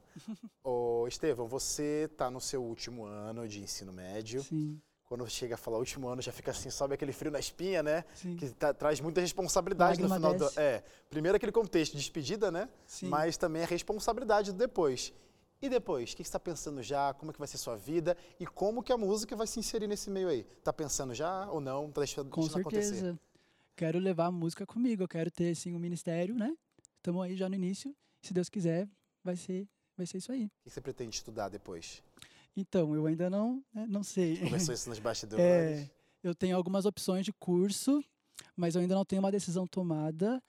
Ô, 0.64 1.08
Estevão, 1.08 1.48
você 1.48 2.10
está 2.12 2.32
no 2.32 2.42
seu 2.42 2.64
último 2.64 3.06
ano 3.06 3.48
de 3.48 3.62
ensino 3.62 3.94
médio. 3.94 4.42
Sim, 4.42 4.82
Quando 5.06 5.28
chega 5.30 5.54
a 5.54 5.58
falar 5.58 5.78
último 5.78 6.08
ano, 6.08 6.20
já 6.22 6.32
fica 6.32 6.50
assim, 6.52 6.70
sobe 6.72 6.96
aquele 6.96 7.14
frio 7.14 7.32
na 7.32 7.40
espinha, 7.40 7.84
né? 7.84 8.04
sim, 8.16 8.36
Que 8.38 8.50
tá- 8.50 8.74
traz 8.74 9.00
muita 9.00 9.22
responsabilidade 9.22 10.02
no 10.02 10.10
final 10.12 10.34
do. 10.34 10.46
É, 10.60 10.84
primeiro 11.10 11.36
aquele 11.36 11.52
contexto 11.52 11.92
de 11.94 12.00
despedida, 12.00 12.52
né? 12.52 12.68
sim. 12.88 13.08
Mas 13.08 13.38
também 13.38 13.62
a 13.62 13.66
responsabilidade 13.68 14.52
do 14.52 14.58
depois. 14.58 15.14
E 15.62 15.70
depois, 15.70 16.12
o 16.12 16.16
que 16.18 16.24
você 16.24 16.28
está 16.28 16.40
pensando 16.40 16.82
já? 16.82 17.14
Como 17.14 17.32
é 17.32 17.34
que 17.34 17.40
vai 17.40 17.48
ser 17.48 17.58
sua 17.58 17.76
vida? 17.76 18.18
E 18.40 18.46
como 18.48 18.82
que 18.84 18.92
a 18.92 18.98
música 18.98 19.36
vai 19.36 19.48
se 19.48 19.60
inserir 19.60 19.88
nesse 19.88 20.10
meio 20.10 20.28
aí? 20.28 20.44
Tá 20.64 20.74
pensando 20.74 21.14
já 21.14 21.50
ou 21.50 21.62
não? 21.62 21.92
Tá 21.92 22.02
deixando, 22.02 22.30
Com 22.30 22.42
deixando 22.42 22.62
acontecer? 22.62 22.96
certeza. 22.96 23.20
Quero 23.76 24.00
levar 24.00 24.26
a 24.28 24.32
música 24.32 24.66
comigo, 24.66 25.04
eu 25.04 25.08
quero 25.08 25.30
ter, 25.30 25.54
sim, 25.56 25.74
um 25.76 25.80
ministério, 25.80 26.34
né? 26.36 26.54
Estamos 26.98 27.22
aí 27.24 27.36
já 27.36 27.48
no 27.48 27.56
início. 27.56 27.96
Se 28.22 28.34
Deus 28.34 28.50
quiser, 28.50 28.88
vai 29.24 29.36
ser, 29.36 29.68
vai 29.96 30.06
ser 30.06 30.18
isso 30.18 30.32
aí. 30.32 30.46
O 30.46 30.64
que 30.64 30.70
você 30.72 30.82
pretende 30.82 31.16
estudar 31.16 31.50
depois? 31.50 32.04
Então, 32.56 32.96
eu 32.96 33.06
ainda 33.06 33.30
não, 33.30 33.64
né, 33.74 33.86
não 33.88 34.04
sei. 34.04 34.38
Conversou 34.38 34.74
isso 34.76 34.90
nos 34.90 35.00
bastidores? 35.00 35.44
É, 35.44 35.90
eu 36.24 36.34
tenho 36.34 36.56
algumas 36.56 36.86
opções 36.86 37.26
de 37.26 37.34
curso, 37.34 38.04
mas 38.56 38.76
eu 38.76 38.82
ainda 38.82 38.96
não 38.96 39.04
tenho 39.06 39.22
uma 39.22 39.32
decisão 39.32 39.68
tomada. 39.68 40.42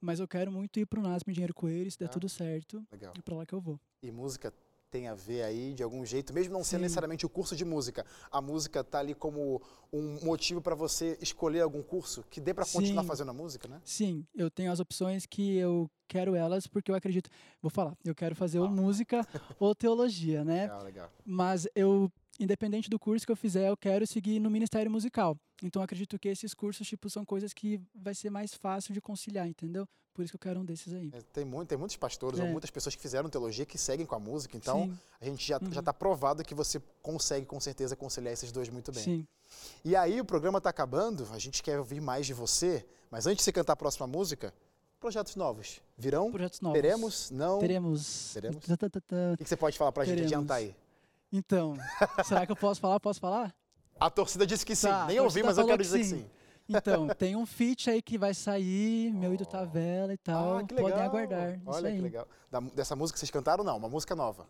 Mas 0.00 0.18
eu 0.18 0.26
quero 0.26 0.50
muito 0.50 0.80
ir 0.80 0.86
para 0.86 0.98
o 0.98 1.02
NASP 1.02 1.30
Engenheiro 1.30 1.54
Coelho, 1.54 1.88
se 1.90 1.96
der 1.98 2.06
Ah. 2.06 2.08
tudo 2.08 2.28
certo, 2.28 2.84
Legal. 2.90 3.12
é 3.16 3.22
para 3.22 3.36
lá 3.36 3.46
que 3.46 3.52
eu 3.54 3.60
vou. 3.60 3.78
E 4.02 4.10
música 4.10 4.52
tem 4.92 5.08
a 5.08 5.14
ver 5.14 5.42
aí 5.42 5.72
de 5.72 5.82
algum 5.82 6.04
jeito, 6.04 6.34
mesmo 6.34 6.52
não 6.52 6.62
sendo 6.62 6.80
Sim. 6.80 6.82
necessariamente 6.82 7.24
o 7.24 7.28
curso 7.28 7.56
de 7.56 7.64
música. 7.64 8.04
A 8.30 8.42
música 8.42 8.84
tá 8.84 8.98
ali 8.98 9.14
como 9.14 9.60
um 9.90 10.22
motivo 10.22 10.60
para 10.60 10.74
você 10.74 11.16
escolher 11.20 11.62
algum 11.62 11.82
curso 11.82 12.22
que 12.30 12.40
dê 12.42 12.52
para 12.52 12.66
continuar 12.66 13.02
fazendo 13.02 13.30
a 13.30 13.32
música, 13.32 13.66
né? 13.66 13.80
Sim, 13.84 14.26
eu 14.34 14.50
tenho 14.50 14.70
as 14.70 14.80
opções 14.80 15.24
que 15.24 15.56
eu 15.56 15.90
quero 16.06 16.34
elas 16.34 16.66
porque 16.66 16.90
eu 16.90 16.94
acredito. 16.94 17.30
Vou 17.62 17.70
falar, 17.70 17.96
eu 18.04 18.14
quero 18.14 18.36
fazer 18.36 18.58
ou 18.58 18.66
Ah. 18.66 18.70
música 18.70 19.26
ou 19.58 19.74
teologia, 19.74 20.44
né? 20.44 20.64
Legal, 20.64 20.84
legal. 20.84 21.10
Mas 21.24 21.66
eu, 21.74 22.12
independente 22.38 22.90
do 22.90 22.98
curso 22.98 23.24
que 23.24 23.32
eu 23.32 23.36
fizer, 23.36 23.70
eu 23.70 23.76
quero 23.78 24.06
seguir 24.06 24.38
no 24.40 24.50
Ministério 24.50 24.90
Musical. 24.90 25.38
Então 25.62 25.80
acredito 25.80 26.18
que 26.18 26.28
esses 26.28 26.52
cursos, 26.52 26.86
tipo, 26.86 27.08
são 27.08 27.24
coisas 27.24 27.54
que 27.54 27.80
vai 27.94 28.14
ser 28.14 28.28
mais 28.28 28.52
fácil 28.52 28.92
de 28.92 29.00
conciliar, 29.00 29.48
entendeu? 29.48 29.88
Por 30.14 30.22
isso 30.22 30.32
que 30.32 30.36
eu 30.36 30.40
quero 30.40 30.60
um 30.60 30.64
desses 30.64 30.92
aí. 30.92 31.10
É, 31.14 31.20
Tem, 31.32 31.44
muito, 31.44 31.68
tem 31.70 31.78
muitos 31.78 31.96
pastores 31.96 32.38
ou 32.38 32.46
É. 32.46 32.50
muitas 32.50 32.70
pessoas 32.70 32.94
que 32.94 33.00
fizeram 33.00 33.30
teologia 33.30 33.64
que 33.64 33.78
seguem 33.78 34.04
com 34.04 34.14
a 34.14 34.18
música, 34.18 34.56
então 34.56 34.84
sim, 34.84 34.98
a 35.20 35.24
gente 35.24 35.46
já 35.48 35.58
Uhum. 35.58 35.72
já 35.72 35.80
está 35.80 35.92
provado 35.92 36.44
que 36.44 36.54
você 36.54 36.80
consegue 37.02 37.46
com 37.46 37.58
certeza 37.58 37.96
conciliar 37.96 38.32
esses 38.34 38.52
dois 38.52 38.68
muito 38.68 38.92
bem. 38.92 39.02
sim. 39.02 39.26
E 39.84 39.96
aí 39.96 40.20
o 40.20 40.24
programa 40.24 40.58
está 40.58 40.68
acabando, 40.70 41.26
a 41.32 41.38
gente 41.38 41.62
quer 41.62 41.78
ouvir 41.78 42.00
mais 42.00 42.26
de 42.26 42.34
você, 42.34 42.86
mas 43.10 43.26
antes 43.26 43.38
de 43.38 43.44
você 43.44 43.52
cantar 43.52 43.72
a 43.72 43.76
próxima 43.76 44.06
música, 44.06 44.52
projetos 45.00 45.34
novos 45.34 45.80
virão? 45.96 46.30
Projetos 46.30 46.60
novos. 46.60 46.80
Teremos? 46.80 47.30
Não? 47.30 47.58
Teremos. 47.58 48.32
Teremos? 48.34 48.64
Tá, 48.66 48.76
tá, 48.76 48.88
tá. 48.90 49.00
O 49.34 49.36
que 49.38 49.44
que 49.44 49.48
você 49.48 49.56
pode 49.56 49.76
falar 49.78 49.92
para 49.92 50.02
a 50.02 50.06
gente 50.06 50.22
adiantar 50.22 50.58
aí? 50.58 50.74
Então, 51.32 51.74
será 52.26 52.44
que 52.44 52.52
eu 52.52 52.56
posso 52.56 52.80
falar? 52.80 53.00
Posso 53.00 53.18
falar? 53.18 53.54
A 53.98 54.10
torcida 54.10 54.46
disse 54.46 54.64
que 54.66 54.76
sim. 54.76 54.88
Tá, 54.88 55.06
Nem 55.06 55.20
ouvi, 55.20 55.42
mas 55.42 55.56
eu 55.56 55.64
quero 55.66 55.78
que 55.78 55.84
dizer 55.84 55.98
que 55.98 56.04
sim. 56.04 56.18
sim. 56.18 56.30
Então, 56.76 57.08
tem 57.08 57.36
um 57.36 57.44
feat 57.46 57.90
aí 57.90 58.00
que 58.02 58.16
vai 58.18 58.34
sair, 58.34 59.12
meu 59.12 59.34
e 59.34 59.36
do 59.36 59.46
Tavela 59.46 60.12
e 60.12 60.18
tal. 60.18 60.58
Ah, 60.58 60.62
que 60.64 60.74
legal. 60.74 60.90
Podem 60.90 61.04
aguardar. 61.06 61.60
Olha 61.66 61.90
que 61.92 62.00
legal. 62.00 62.28
Da- 62.50 62.60
dessa 62.60 62.94
música 62.96 63.14
que 63.14 63.20
vocês 63.20 63.30
cantaram, 63.30 63.62
não, 63.64 63.76
uma 63.76 63.88
música 63.88 64.14
nova. 64.14 64.46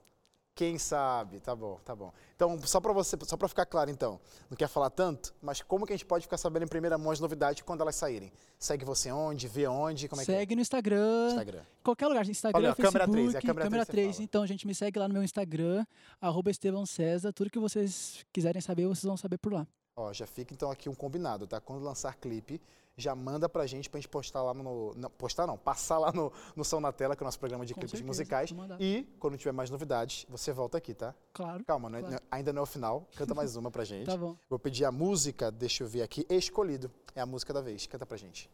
Quem 0.55 0.77
sabe? 0.79 1.41
Tá 1.41 1.57
bom, 1.57 1.81
tá 1.83 1.97
bom. 1.97 2.13
Então, 2.37 2.61
só 2.67 2.79
para 2.79 2.93
você, 2.93 3.17
só 3.23 3.39
para 3.39 3.49
ficar 3.49 3.65
claro 3.65 3.89
então, 3.91 4.21
não 4.51 4.57
quer 4.57 4.69
falar 4.69 4.91
tanto, 4.91 5.35
mas 5.41 5.63
como 5.63 5.87
que 5.87 5.95
a 5.95 5.97
gente 5.97 6.05
pode 6.05 6.25
ficar 6.27 6.37
sabendo 6.37 6.65
em 6.65 6.69
primeira 6.69 6.99
mão 6.99 7.11
as 7.11 7.19
novidades 7.19 7.63
quando 7.63 7.81
elas 7.81 7.97
saírem? 7.97 8.31
Segue 8.59 8.85
você 8.85 9.11
onde? 9.11 9.49
Vê 9.49 9.67
onde? 9.67 10.09
Como 10.11 10.21
é 10.21 10.25
Segue 10.27 10.55
no 10.55 10.59
que 10.59 10.61
Instagram, 10.61 11.25
é? 11.25 11.29
Instagram. 11.31 11.63
qualquer 11.83 12.07
lugar, 12.07 12.29
Instagram, 12.29 12.59
Olha, 12.59 12.71
a 12.73 12.75
Facebook, 12.75 12.93
câmera 12.99 13.11
três, 13.11 13.35
é 13.35 13.39
a 13.39 13.41
câmera 13.41 13.85
você 13.87 13.93
3. 13.93 14.13
fala. 14.17 14.25
Então, 14.25 14.47
gente, 14.47 14.67
me 14.67 14.75
segue 14.75 14.99
lá 14.99 15.09
no 15.09 15.15
meu 15.15 15.23
Instagram, 15.23 15.87
arroba 16.21 16.51
Estevão 16.51 16.85
César. 16.85 17.33
Tudo 17.33 17.49
que 17.51 17.59
vocês 17.59 18.23
quiserem 18.31 18.61
saber, 18.61 18.87
vocês 18.87 19.05
vão 19.05 19.17
saber 19.17 19.39
por 19.39 19.55
lá. 19.55 19.67
Ó, 19.97 20.13
já 20.13 20.27
fica 20.27 20.55
então 20.55 20.71
aqui 20.71 20.89
um 20.89 20.95
combinado, 20.95 21.47
tá? 21.47 21.61
Quando 21.61 21.83
lançar 21.83 22.15
clipe, 22.17 22.61
já 22.97 23.15
manda 23.15 23.47
pra 23.49 23.67
gente 23.67 23.91
pra 23.91 24.01
gente 24.01 24.09
postar 24.09 24.43
lá 24.43 24.55
no. 24.55 24.95
Não, 24.95 25.11
postar 25.11 25.47
não, 25.47 25.59
passar 25.59 25.99
lá 25.99 26.11
no, 26.13 26.33
no 26.57 26.65
Som 26.65 26.81
na 26.81 26.91
Tela, 26.93 27.15
que 27.15 27.23
é 27.23 27.25
o 27.25 27.27
nosso 27.27 27.39
programa 27.39 27.67
de 27.67 27.75
Com 27.75 27.81
clipes 27.81 27.99
certeza, 27.99 28.07
musicais. 28.07 28.51
E, 28.81 29.07
quando 29.19 29.37
tiver 29.37 29.53
mais 29.53 29.69
novidades, 29.71 30.25
você 30.31 30.51
volta 30.53 30.79
aqui, 30.79 30.95
tá? 30.95 31.15
Claro. 31.35 31.63
Calma, 31.65 31.91
não 31.91 31.99
é- 31.99 32.03
Claro. 32.03 32.15
não- 32.15 32.23
ainda 32.31 32.53
não 32.55 32.61
é 32.61 32.63
o 32.63 32.67
final. 32.67 33.07
Canta 33.17 33.35
mais 33.35 33.55
uma 33.57 33.71
pra 33.71 33.85
gente. 33.85 34.07
Tá 34.07 34.17
bom. 34.17 34.35
Vou 34.49 34.59
pedir 34.59 34.87
a 34.87 34.93
música, 34.93 35.51
deixa 35.51 35.83
eu 35.85 35.89
ver 35.89 36.03
aqui, 36.03 36.27
Escolhido. 36.31 36.91
É 37.15 37.21
a 37.21 37.27
música 37.27 37.53
da 37.53 37.61
vez. 37.61 37.87
Canta 37.87 38.07
pra 38.07 38.17
gente. 38.17 38.49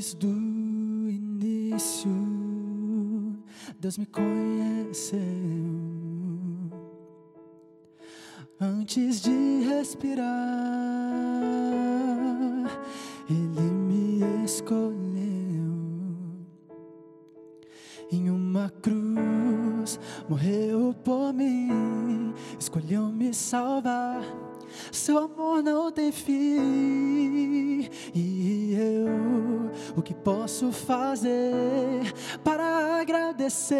Antes 0.00 0.14
do 0.14 0.28
início, 1.10 2.10
Deus 3.78 3.98
me 3.98 4.06
conheceu. 4.06 5.20
Antes 8.58 9.20
de 9.20 9.60
respirar, 9.68 10.24
Ele 13.28 13.60
me 13.60 14.42
escolheu. 14.42 14.96
Em 18.10 18.30
uma 18.30 18.70
cruz, 18.70 20.00
morreu 20.26 20.94
por 21.04 21.34
mim, 21.34 22.32
escolheu 22.58 23.12
me 23.12 23.34
salvar. 23.34 24.22
Seu 24.90 25.18
amor 25.18 25.62
não 25.62 25.92
tem 25.92 26.10
fim. 26.10 27.59
Posso 30.24 30.70
fazer 30.70 32.12
para 32.44 33.00
agradecer? 33.00 33.78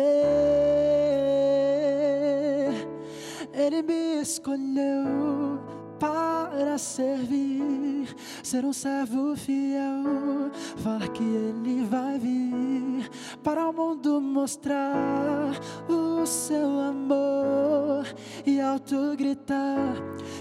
Ele 3.52 3.82
me 3.82 4.22
escolheu 4.22 5.60
para 5.98 6.78
servir, 6.78 8.16
ser 8.42 8.64
um 8.64 8.72
servo 8.72 9.36
fiel. 9.36 10.50
Falar 10.78 11.08
que 11.08 11.22
ele 11.22 11.84
vai 11.84 12.18
vir 12.18 13.10
para 13.42 13.68
o 13.68 13.72
mundo 13.72 14.20
mostrar 14.20 15.52
o 15.88 16.24
seu 16.24 16.80
amor 16.80 18.06
e 18.46 18.60
alto 18.60 19.14
gritar 19.16 19.94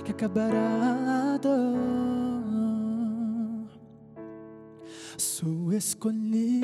que 0.06 0.12
acabará 0.12 1.34
a 1.34 1.38
dor. 1.38 2.39
Sou 5.40 5.72
escolhido. 5.72 6.60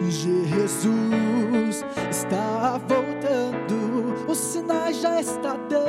Jesus 0.00 1.84
está 2.10 2.80
voltando, 2.88 4.28
os 4.28 4.36
sinais 4.36 5.00
já 5.00 5.20
está 5.20 5.56
dando 5.68 5.87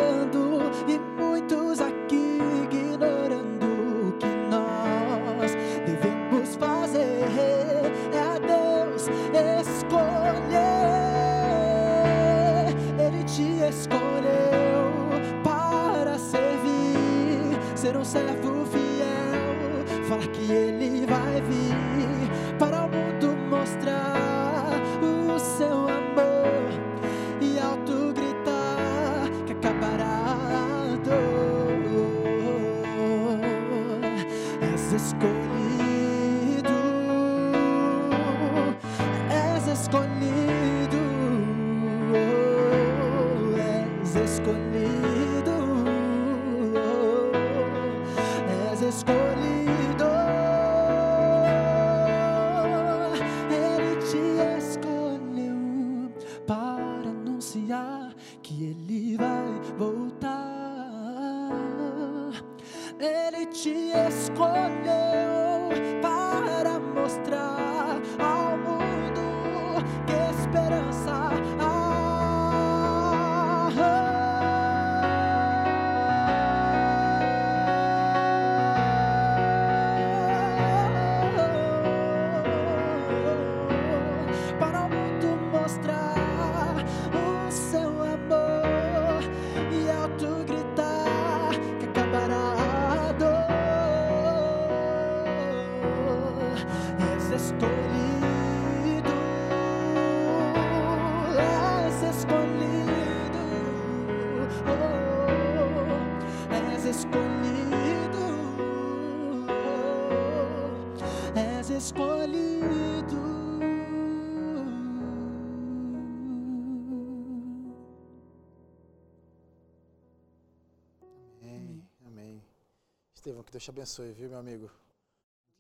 Estevão, 123.19 123.43
que 123.43 123.51
Deus 123.51 123.61
te 123.61 123.69
abençoe, 123.69 124.13
viu, 124.13 124.29
meu 124.29 124.39
amigo? 124.39 124.71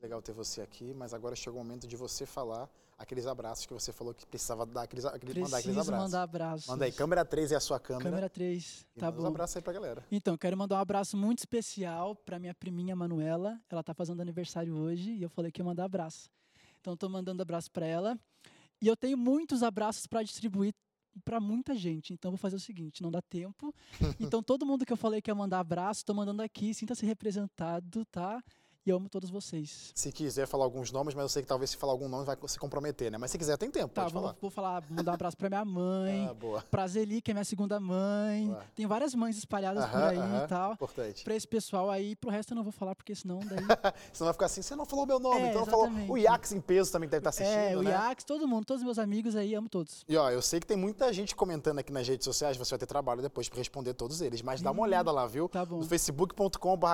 Legal 0.01 0.21
ter 0.21 0.31
você 0.31 0.61
aqui, 0.61 0.93
mas 0.93 1.13
agora 1.13 1.35
chegou 1.35 1.59
o 1.59 1.63
momento 1.63 1.85
de 1.85 1.97
você 1.97 2.25
falar 2.25 2.69
aqueles 2.97 3.27
abraços 3.27 3.65
que 3.65 3.73
você 3.73 3.91
falou 3.91 4.13
que 4.13 4.25
precisava 4.25 4.65
dar 4.65 4.83
aqueles, 4.83 5.03
aqueles, 5.03 5.43
mandar 5.43 5.57
aqueles 5.57 5.77
abraços. 5.77 6.05
mandar 6.05 6.23
abraços. 6.23 6.67
Manda 6.67 6.85
aí, 6.85 6.91
câmera 6.93 7.25
3 7.25 7.51
é 7.51 7.55
a 7.57 7.59
sua 7.59 7.77
câmera. 7.77 8.09
Câmera 8.09 8.29
3, 8.29 8.87
e 8.95 8.99
tá 8.99 9.07
manda 9.07 9.17
bom. 9.17 9.23
uns 9.23 9.27
abraços 9.27 9.57
aí 9.57 9.61
pra 9.61 9.73
galera. 9.73 10.05
Então, 10.09 10.37
quero 10.37 10.55
mandar 10.55 10.77
um 10.77 10.79
abraço 10.79 11.17
muito 11.17 11.39
especial 11.39 12.15
para 12.15 12.39
minha 12.39 12.53
priminha 12.53 12.95
Manuela. 12.95 13.59
Ela 13.69 13.83
tá 13.83 13.93
fazendo 13.93 14.21
aniversário 14.21 14.73
hoje 14.77 15.11
e 15.11 15.21
eu 15.21 15.29
falei 15.29 15.51
que 15.51 15.59
ia 15.59 15.65
mandar 15.65 15.83
abraço. 15.83 16.31
Então, 16.79 16.93
estou 16.93 17.09
mandando 17.09 17.41
abraço 17.41 17.69
para 17.71 17.85
ela. 17.85 18.17
E 18.81 18.87
eu 18.87 18.95
tenho 18.95 19.17
muitos 19.17 19.63
abraços 19.63 20.07
para 20.07 20.23
distribuir 20.23 20.73
para 21.23 21.39
muita 21.39 21.75
gente. 21.75 22.13
Então, 22.13 22.31
vou 22.31 22.37
fazer 22.37 22.55
o 22.55 22.59
seguinte: 22.59 23.01
não 23.01 23.11
dá 23.11 23.21
tempo. 23.21 23.73
Então, 24.19 24.41
todo 24.43 24.65
mundo 24.65 24.85
que 24.85 24.93
eu 24.93 24.97
falei 24.97 25.21
que 25.21 25.29
ia 25.29 25.35
mandar 25.35 25.59
abraço, 25.59 26.01
estou 26.01 26.15
mandando 26.15 26.41
aqui. 26.41 26.73
Sinta-se 26.73 27.05
representado, 27.05 28.05
tá? 28.05 28.43
E 28.89 28.91
eu 28.91 28.97
amo 28.97 29.07
todos 29.07 29.29
vocês. 29.29 29.91
Se 29.93 30.11
quiser 30.11 30.47
falar 30.47 30.63
alguns 30.65 30.91
nomes, 30.91 31.13
mas 31.13 31.21
eu 31.23 31.29
sei 31.29 31.41
que 31.43 31.47
talvez 31.47 31.69
se 31.69 31.77
falar 31.77 31.93
algum 31.93 32.09
nome 32.09 32.25
vai 32.25 32.35
se 32.47 32.57
comprometer, 32.59 33.11
né? 33.11 33.17
Mas 33.17 33.29
se 33.31 33.37
quiser, 33.37 33.55
tem 33.57 33.69
tempo, 33.69 33.93
Tá, 33.93 34.01
pode 34.01 34.13
vou, 34.13 34.21
falar. 34.23 34.35
vou 34.41 34.49
falar, 34.49 34.83
mandar 34.89 35.11
um 35.11 35.13
abraço 35.15 35.37
pra 35.37 35.47
minha 35.49 35.63
mãe, 35.63 36.25
Ah, 36.29 36.33
boa. 36.33 36.63
pra 36.69 36.87
Zeli, 36.87 37.21
que 37.21 37.29
é 37.31 37.33
minha 37.33 37.43
segunda 37.45 37.79
mãe. 37.79 38.47
Boa. 38.47 38.63
Tem 38.75 38.87
várias 38.87 39.13
mães 39.13 39.37
espalhadas 39.37 39.85
por 39.85 39.95
Aham, 39.95 40.07
aí 40.09 40.17
aham. 40.17 40.43
e 40.43 40.47
tal. 40.47 40.73
Importante. 40.73 41.23
Pra 41.23 41.35
esse 41.35 41.47
pessoal 41.47 41.89
aí, 41.91 42.15
pro 42.15 42.29
resto 42.31 42.51
eu 42.51 42.55
não 42.55 42.63
vou 42.63 42.71
falar, 42.71 42.95
porque 42.95 43.13
senão 43.13 43.39
daí. 43.39 43.59
Senão 44.11 44.25
vai 44.25 44.33
ficar 44.33 44.45
assim, 44.47 44.61
você 44.61 44.75
não 44.75 44.85
falou 44.85 45.05
meu 45.05 45.19
nome, 45.19 45.39
É, 45.41 45.49
então 45.49 45.61
não 45.61 45.65
falou. 45.67 45.89
O 46.09 46.17
Iax 46.17 46.51
em 46.51 46.59
peso 46.61 46.91
também 46.91 47.07
deve 47.07 47.19
estar 47.19 47.29
assistindo, 47.29 47.57
é, 47.57 47.77
o 47.77 47.81
né? 47.83 47.91
Iax, 47.91 48.23
todo 48.23 48.47
mundo, 48.47 48.65
todos 48.65 48.81
os 48.81 48.85
meus 48.85 48.97
amigos 48.99 49.35
aí, 49.35 49.53
amo 49.53 49.69
todos. 49.69 50.03
E 50.07 50.17
ó, 50.17 50.29
eu 50.31 50.41
sei 50.41 50.59
que 50.59 50.65
tem 50.67 50.77
muita 50.77 51.11
gente 51.13 51.35
comentando 51.35 51.79
aqui 51.79 51.91
nas 51.91 52.07
redes 52.07 52.25
sociais, 52.25 52.57
você 52.57 52.71
vai 52.71 52.79
ter 52.79 52.85
trabalho 52.87 53.21
depois 53.21 53.47
pra 53.47 53.57
responder 53.59 53.93
todos 53.93 54.21
eles, 54.21 54.41
mas 54.41 54.61
dá 54.61 54.71
uma 54.71 54.81
olhada 54.81 55.11
lá, 55.11 55.27
viu? 55.27 55.47
tá 55.47 55.63
bom. 55.65 55.77
No 55.77 55.85
facebook.com.br 55.85 56.87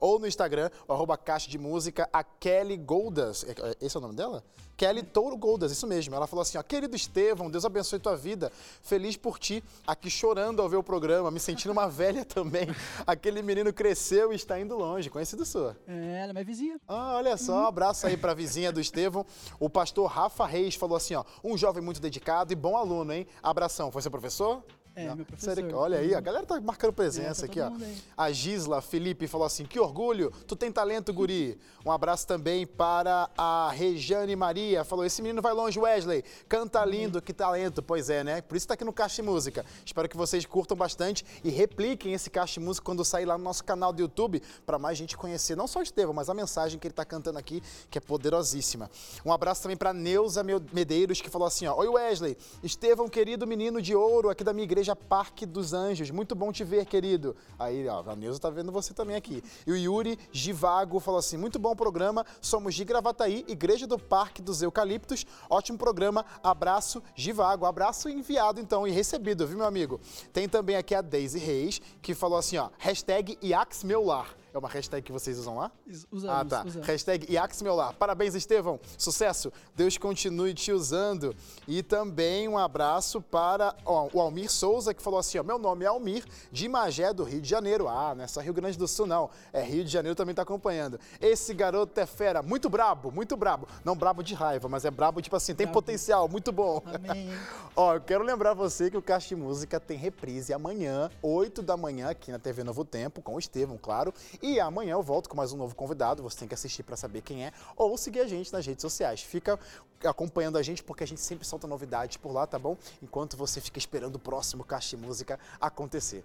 ou 0.00 0.18
no 0.18 0.26
Instagram, 0.26 0.70
o 0.88 0.92
arroba 0.92 1.16
caixa 1.16 1.48
de 1.50 1.58
música, 1.58 2.08
a 2.12 2.22
Kelly 2.22 2.76
Goldas, 2.76 3.44
é- 3.44 3.50
é- 3.70 3.76
esse 3.80 3.96
é 3.96 3.98
o 3.98 4.02
nome 4.02 4.14
dela? 4.14 4.44
Kelly 4.76 5.02
Touro 5.02 5.36
Goldas, 5.38 5.72
isso 5.72 5.86
mesmo. 5.86 6.14
Ela 6.14 6.26
falou 6.26 6.42
assim, 6.42 6.58
ó, 6.58 6.62
querido 6.62 6.94
Estevão, 6.94 7.50
Deus 7.50 7.64
abençoe 7.64 7.98
tua 7.98 8.14
vida, 8.14 8.52
feliz 8.82 9.16
por 9.16 9.38
ti, 9.38 9.64
aqui 9.86 10.10
chorando 10.10 10.60
ao 10.60 10.68
ver 10.68 10.76
o 10.76 10.82
programa, 10.82 11.30
me 11.30 11.40
sentindo 11.40 11.70
uma 11.72 11.88
velha 11.88 12.24
também. 12.26 12.68
Aquele 13.06 13.40
menino 13.40 13.72
cresceu 13.72 14.32
e 14.32 14.36
está 14.36 14.60
indo 14.60 14.76
longe, 14.76 15.08
conhecido 15.08 15.46
sua. 15.46 15.76
É, 15.86 16.18
ela 16.20 16.30
é 16.30 16.32
minha 16.34 16.44
vizinha. 16.44 16.80
Ah, 16.86 17.14
olha 17.16 17.36
só, 17.38 17.62
um 17.62 17.66
abraço 17.66 18.06
aí 18.06 18.16
pra 18.18 18.34
vizinha 18.34 18.70
do 18.70 18.80
Estevão. 18.80 19.24
O 19.58 19.70
pastor 19.70 20.10
Rafa 20.10 20.46
Reis 20.46 20.74
falou 20.74 20.96
assim, 20.96 21.14
ó, 21.14 21.24
um 21.42 21.56
jovem 21.56 21.82
muito 21.82 22.00
dedicado 22.00 22.52
e 22.52 22.56
bom 22.56 22.76
aluno, 22.76 23.12
hein? 23.14 23.26
Abração. 23.42 23.90
Foi 23.90 24.02
seu 24.02 24.10
professor? 24.10 24.62
É, 24.96 25.08
Não. 25.08 25.16
meu 25.16 25.26
professor. 25.26 25.54
Sério? 25.54 25.76
Olha 25.76 25.98
aí, 25.98 26.14
a 26.14 26.20
galera 26.20 26.46
tá 26.46 26.58
marcando 26.58 26.90
presença 26.90 27.44
É, 27.44 27.48
tá 27.48 27.52
aqui, 27.52 27.60
ó. 27.60 27.70
A 28.16 28.32
Gisla 28.32 28.80
Felipe 28.80 29.26
falou 29.26 29.46
assim, 29.46 29.66
que 29.66 29.78
orgulho, 29.78 30.32
tu 30.46 30.56
tem 30.56 30.72
talento, 30.72 31.12
guri. 31.12 31.58
Um 31.84 31.92
abraço 31.92 32.26
também 32.26 32.66
para 32.66 33.28
a 33.36 33.70
Rejane 33.70 34.34
Maria, 34.34 34.84
falou, 34.84 35.04
esse 35.04 35.20
menino 35.20 35.42
vai 35.42 35.52
longe, 35.52 35.78
Wesley. 35.78 36.24
Canta 36.48 36.82
lindo, 36.82 37.20
que 37.20 37.34
talento. 37.34 37.82
Pois 37.82 38.08
é, 38.08 38.24
né? 38.24 38.40
Por 38.40 38.56
isso 38.56 38.66
tá 38.66 38.72
aqui 38.72 38.84
no 38.84 38.92
Caixa 38.92 39.16
de 39.16 39.28
Música. 39.28 39.66
Espero 39.84 40.08
que 40.08 40.16
vocês 40.16 40.46
curtam 40.46 40.74
bastante 40.74 41.26
e 41.44 41.50
repliquem 41.50 42.14
esse 42.14 42.30
Caixa 42.30 42.54
de 42.58 42.60
Música 42.60 42.86
quando 42.86 43.04
sair 43.04 43.26
lá 43.26 43.36
no 43.36 43.44
nosso 43.44 43.62
canal 43.62 43.92
do 43.92 44.00
YouTube, 44.00 44.42
para 44.64 44.78
mais 44.78 44.96
gente 44.96 45.14
conhecer, 45.14 45.54
não 45.56 45.66
só 45.66 45.80
o 45.80 45.82
Estevão, 45.82 46.14
mas 46.14 46.30
a 46.30 46.34
mensagem 46.34 46.78
que 46.78 46.86
ele 46.86 46.94
tá 46.94 47.04
cantando 47.04 47.38
aqui, 47.38 47.62
que 47.90 47.98
é 47.98 48.00
poderosíssima. 48.00 48.90
Um 49.26 49.32
abraço 49.32 49.60
também 49.62 49.76
para 49.76 49.92
Neuza 49.92 50.42
Medeiros, 50.72 51.20
que 51.20 51.28
falou 51.28 51.46
assim, 51.46 51.66
ó, 51.66 51.76
Oi 51.76 51.86
Wesley, 51.86 52.34
Estevão, 52.62 53.10
querido 53.10 53.46
menino 53.46 53.82
de 53.82 53.94
ouro 53.94 54.30
aqui 54.30 54.42
da 54.42 54.54
minha 54.54 54.64
igreja 54.64 54.85
Parque 54.94 55.46
dos 55.46 55.72
Anjos, 55.72 56.10
muito 56.10 56.34
bom 56.34 56.52
te 56.52 56.62
ver, 56.62 56.84
querido. 56.86 57.34
Aí, 57.58 57.88
ó, 57.88 58.04
a 58.08 58.14
Neuza 58.14 58.38
tá 58.38 58.50
vendo 58.50 58.70
você 58.70 58.92
também 58.92 59.16
aqui. 59.16 59.42
E 59.66 59.72
o 59.72 59.76
Yuri 59.76 60.18
Givago 60.30 61.00
falou 61.00 61.18
assim, 61.18 61.36
muito 61.36 61.58
bom 61.58 61.74
programa, 61.74 62.24
somos 62.40 62.74
de 62.74 62.84
Gravataí, 62.84 63.44
Igreja 63.48 63.86
do 63.86 63.98
Parque 63.98 64.42
dos 64.42 64.62
Eucaliptos, 64.62 65.26
ótimo 65.48 65.78
programa, 65.78 66.24
abraço 66.42 67.02
Givago, 67.14 67.66
abraço 67.66 68.08
enviado 68.08 68.60
então 68.60 68.86
e 68.86 68.90
recebido, 68.90 69.46
viu 69.46 69.56
meu 69.56 69.66
amigo? 69.66 70.00
Tem 70.32 70.48
também 70.48 70.76
aqui 70.76 70.94
a 70.94 71.00
Daisy 71.00 71.38
Reis, 71.38 71.80
que 72.02 72.14
falou 72.14 72.38
assim, 72.38 72.58
ó, 72.58 72.68
hashtag 72.78 73.38
Iax 73.42 73.82
Meu 73.82 74.04
Lar. 74.04 74.36
É 74.56 74.58
uma 74.58 74.70
hashtag 74.70 75.02
que 75.04 75.12
vocês 75.12 75.38
usam 75.38 75.58
lá? 75.58 75.70
Usamos, 76.10 76.24
Ah, 76.24 76.42
tá. 76.42 76.64
usamos. 76.66 76.86
Hashtag 76.88 77.30
Iax 77.30 77.60
Meu 77.60 77.74
Lar. 77.74 77.92
Parabéns, 77.92 78.34
Estevão. 78.34 78.80
Sucesso. 78.96 79.52
Deus 79.74 79.98
continue 79.98 80.54
te 80.54 80.72
usando. 80.72 81.36
E 81.68 81.82
também 81.82 82.48
um 82.48 82.56
abraço 82.56 83.20
para 83.20 83.76
ó, 83.84 84.08
o 84.14 84.18
Almir 84.18 84.50
Souza, 84.50 84.94
que 84.94 85.02
falou 85.02 85.20
assim: 85.20 85.38
ó, 85.38 85.42
meu 85.42 85.58
nome 85.58 85.84
é 85.84 85.88
Almir, 85.88 86.24
de 86.50 86.68
Magé, 86.70 87.12
do 87.12 87.22
Rio 87.22 87.42
de 87.42 87.46
Janeiro. 87.50 87.86
Ah, 87.86 88.14
não 88.14 88.24
é 88.24 88.26
só 88.26 88.40
Rio 88.40 88.54
Grande 88.54 88.78
do 88.78 88.88
Sul, 88.88 89.06
não. 89.06 89.28
É 89.52 89.62
Rio 89.62 89.84
de 89.84 89.90
Janeiro 89.90 90.16
também 90.16 90.34
tá 90.34 90.40
acompanhando. 90.40 90.98
Esse 91.20 91.52
garoto 91.52 92.00
é 92.00 92.06
fera, 92.06 92.42
muito 92.42 92.70
brabo, 92.70 93.10
muito 93.12 93.36
brabo. 93.36 93.68
Não 93.84 93.94
brabo 93.94 94.22
de 94.22 94.32
raiva, 94.32 94.70
mas 94.70 94.86
é 94.86 94.90
brabo, 94.90 95.20
tipo 95.20 95.36
assim, 95.36 95.54
tem 95.54 95.66
Brabo. 95.66 95.74
potencial, 95.82 96.28
muito 96.28 96.50
bom. 96.50 96.80
Amém. 96.86 97.28
Ó, 97.76 97.94
eu 97.96 98.00
quero 98.00 98.24
lembrar 98.24 98.54
você 98.54 98.90
que 98.90 98.96
o 98.96 99.02
Caixa 99.02 99.28
de 99.28 99.36
Música 99.36 99.78
tem 99.78 99.98
reprise 99.98 100.54
amanhã, 100.54 101.10
8 101.20 101.60
da 101.60 101.76
manhã, 101.76 102.08
aqui 102.08 102.32
na 102.32 102.38
TV 102.38 102.64
Novo 102.64 102.86
Tempo, 102.86 103.20
com 103.20 103.34
o 103.34 103.38
Estevão, 103.38 103.76
claro. 103.76 104.14
E 104.40 104.45
amanhã 104.60 104.92
eu 104.92 105.02
volto 105.02 105.28
com 105.28 105.36
mais 105.36 105.52
um 105.52 105.56
novo 105.56 105.74
convidado, 105.74 106.22
você 106.22 106.38
tem 106.38 106.48
que 106.48 106.54
assistir 106.54 106.82
para 106.82 106.96
saber 106.96 107.20
quem 107.20 107.44
é, 107.44 107.52
ou 107.76 107.96
seguir 107.98 108.20
a 108.20 108.26
gente 108.26 108.52
nas 108.52 108.64
redes 108.64 108.82
sociais. 108.82 109.20
Fica 109.20 109.58
acompanhando 110.04 110.56
a 110.56 110.62
gente, 110.62 110.82
porque 110.82 111.04
a 111.04 111.06
gente 111.06 111.20
sempre 111.20 111.46
solta 111.46 111.66
novidades 111.66 112.16
por 112.16 112.32
lá, 112.32 112.46
tá 112.46 112.58
bom? 112.58 112.76
Enquanto 113.02 113.36
você 113.36 113.60
fica 113.60 113.78
esperando 113.78 114.16
o 114.16 114.18
próximo 114.18 114.64
Caixa 114.64 114.96
de 114.96 115.02
Música 115.02 115.38
acontecer. 115.60 116.24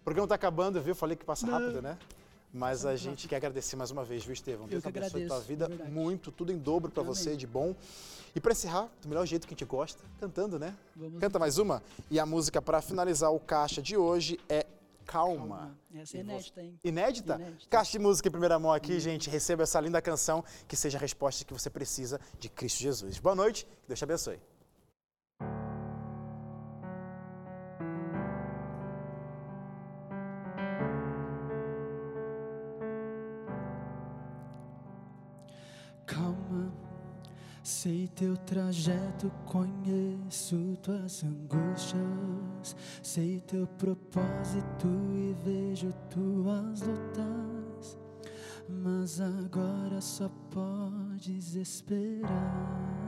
O 0.00 0.04
programa 0.04 0.28
tá 0.28 0.34
acabando, 0.34 0.80
viu? 0.82 0.94
Falei 0.94 1.16
que 1.16 1.24
passa 1.24 1.46
rápido, 1.46 1.80
né? 1.80 1.96
Mas 2.52 2.84
a 2.84 2.94
gente 2.96 3.26
quer 3.26 3.36
agradecer 3.36 3.76
mais 3.76 3.90
uma 3.90 4.04
vez, 4.04 4.24
viu, 4.24 4.34
Estevão? 4.34 4.68
Deus 4.68 4.84
abençoe 4.84 5.10
tua 5.10 5.18
agradeço, 5.18 5.48
vida 5.48 5.68
verdade. 5.68 5.90
muito, 5.90 6.30
tudo 6.30 6.52
em 6.52 6.58
dobro 6.58 6.90
para 6.90 7.02
você, 7.02 7.34
de 7.34 7.46
bom. 7.46 7.74
E 8.34 8.40
para 8.40 8.52
encerrar, 8.52 8.90
do 9.00 9.08
melhor 9.08 9.24
jeito 9.24 9.46
que 9.46 9.54
a 9.54 9.56
gente 9.56 9.64
gosta, 9.64 10.02
cantando, 10.20 10.58
né? 10.58 10.76
Vamos 10.94 11.18
Canta 11.18 11.38
mais 11.38 11.56
uma? 11.56 11.82
E 12.10 12.20
a 12.20 12.26
música 12.26 12.60
para 12.60 12.82
finalizar 12.82 13.32
o 13.32 13.40
caixa 13.40 13.80
de 13.80 13.96
hoje 13.96 14.38
é 14.50 14.66
Calma. 15.06 15.76
Essa 15.94 16.00
é 16.00 16.04
você- 16.04 16.18
inédita, 16.20 16.62
hein? 16.62 16.80
Inédita? 16.84 17.34
Inédita. 17.34 17.66
Caixa 17.70 17.92
de 17.92 17.98
música 17.98 18.28
em 18.28 18.32
primeira 18.32 18.58
mão 18.58 18.72
aqui, 18.72 18.98
gente. 19.00 19.28
Receba 19.28 19.62
essa 19.62 19.80
linda 19.80 20.00
canção 20.00 20.44
que 20.66 20.76
seja 20.76 20.98
a 20.98 21.00
resposta 21.00 21.44
que 21.44 21.52
você 21.52 21.68
precisa 21.70 22.20
de 22.38 22.48
Cristo 22.48 22.80
Jesus. 22.80 23.18
Boa 23.18 23.34
noite, 23.34 23.64
que 23.64 23.88
Deus 23.88 23.98
te 23.98 24.04
abençoe. 24.04 24.38
Teu 38.22 38.36
trajeto, 38.36 39.32
conheço 39.44 40.78
tuas 40.80 41.24
angústias, 41.24 42.76
sei 43.02 43.40
teu 43.40 43.66
propósito 43.66 44.86
e 45.12 45.34
vejo 45.44 45.92
tuas 46.08 46.82
lutas, 46.82 47.98
mas 48.68 49.20
agora 49.20 50.00
só 50.00 50.30
podes 50.52 51.56
esperar. 51.56 53.01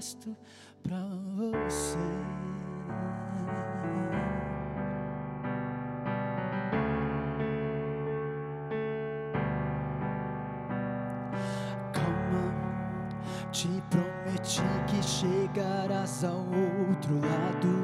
Resto 0.00 0.34
pra 0.82 0.96
você. 1.36 1.98
Calma, 11.92 13.52
te 13.52 13.68
prometi 13.90 14.62
que 14.88 15.02
chegarás 15.02 16.24
ao 16.24 16.46
outro 16.88 17.20
lado. 17.20 17.79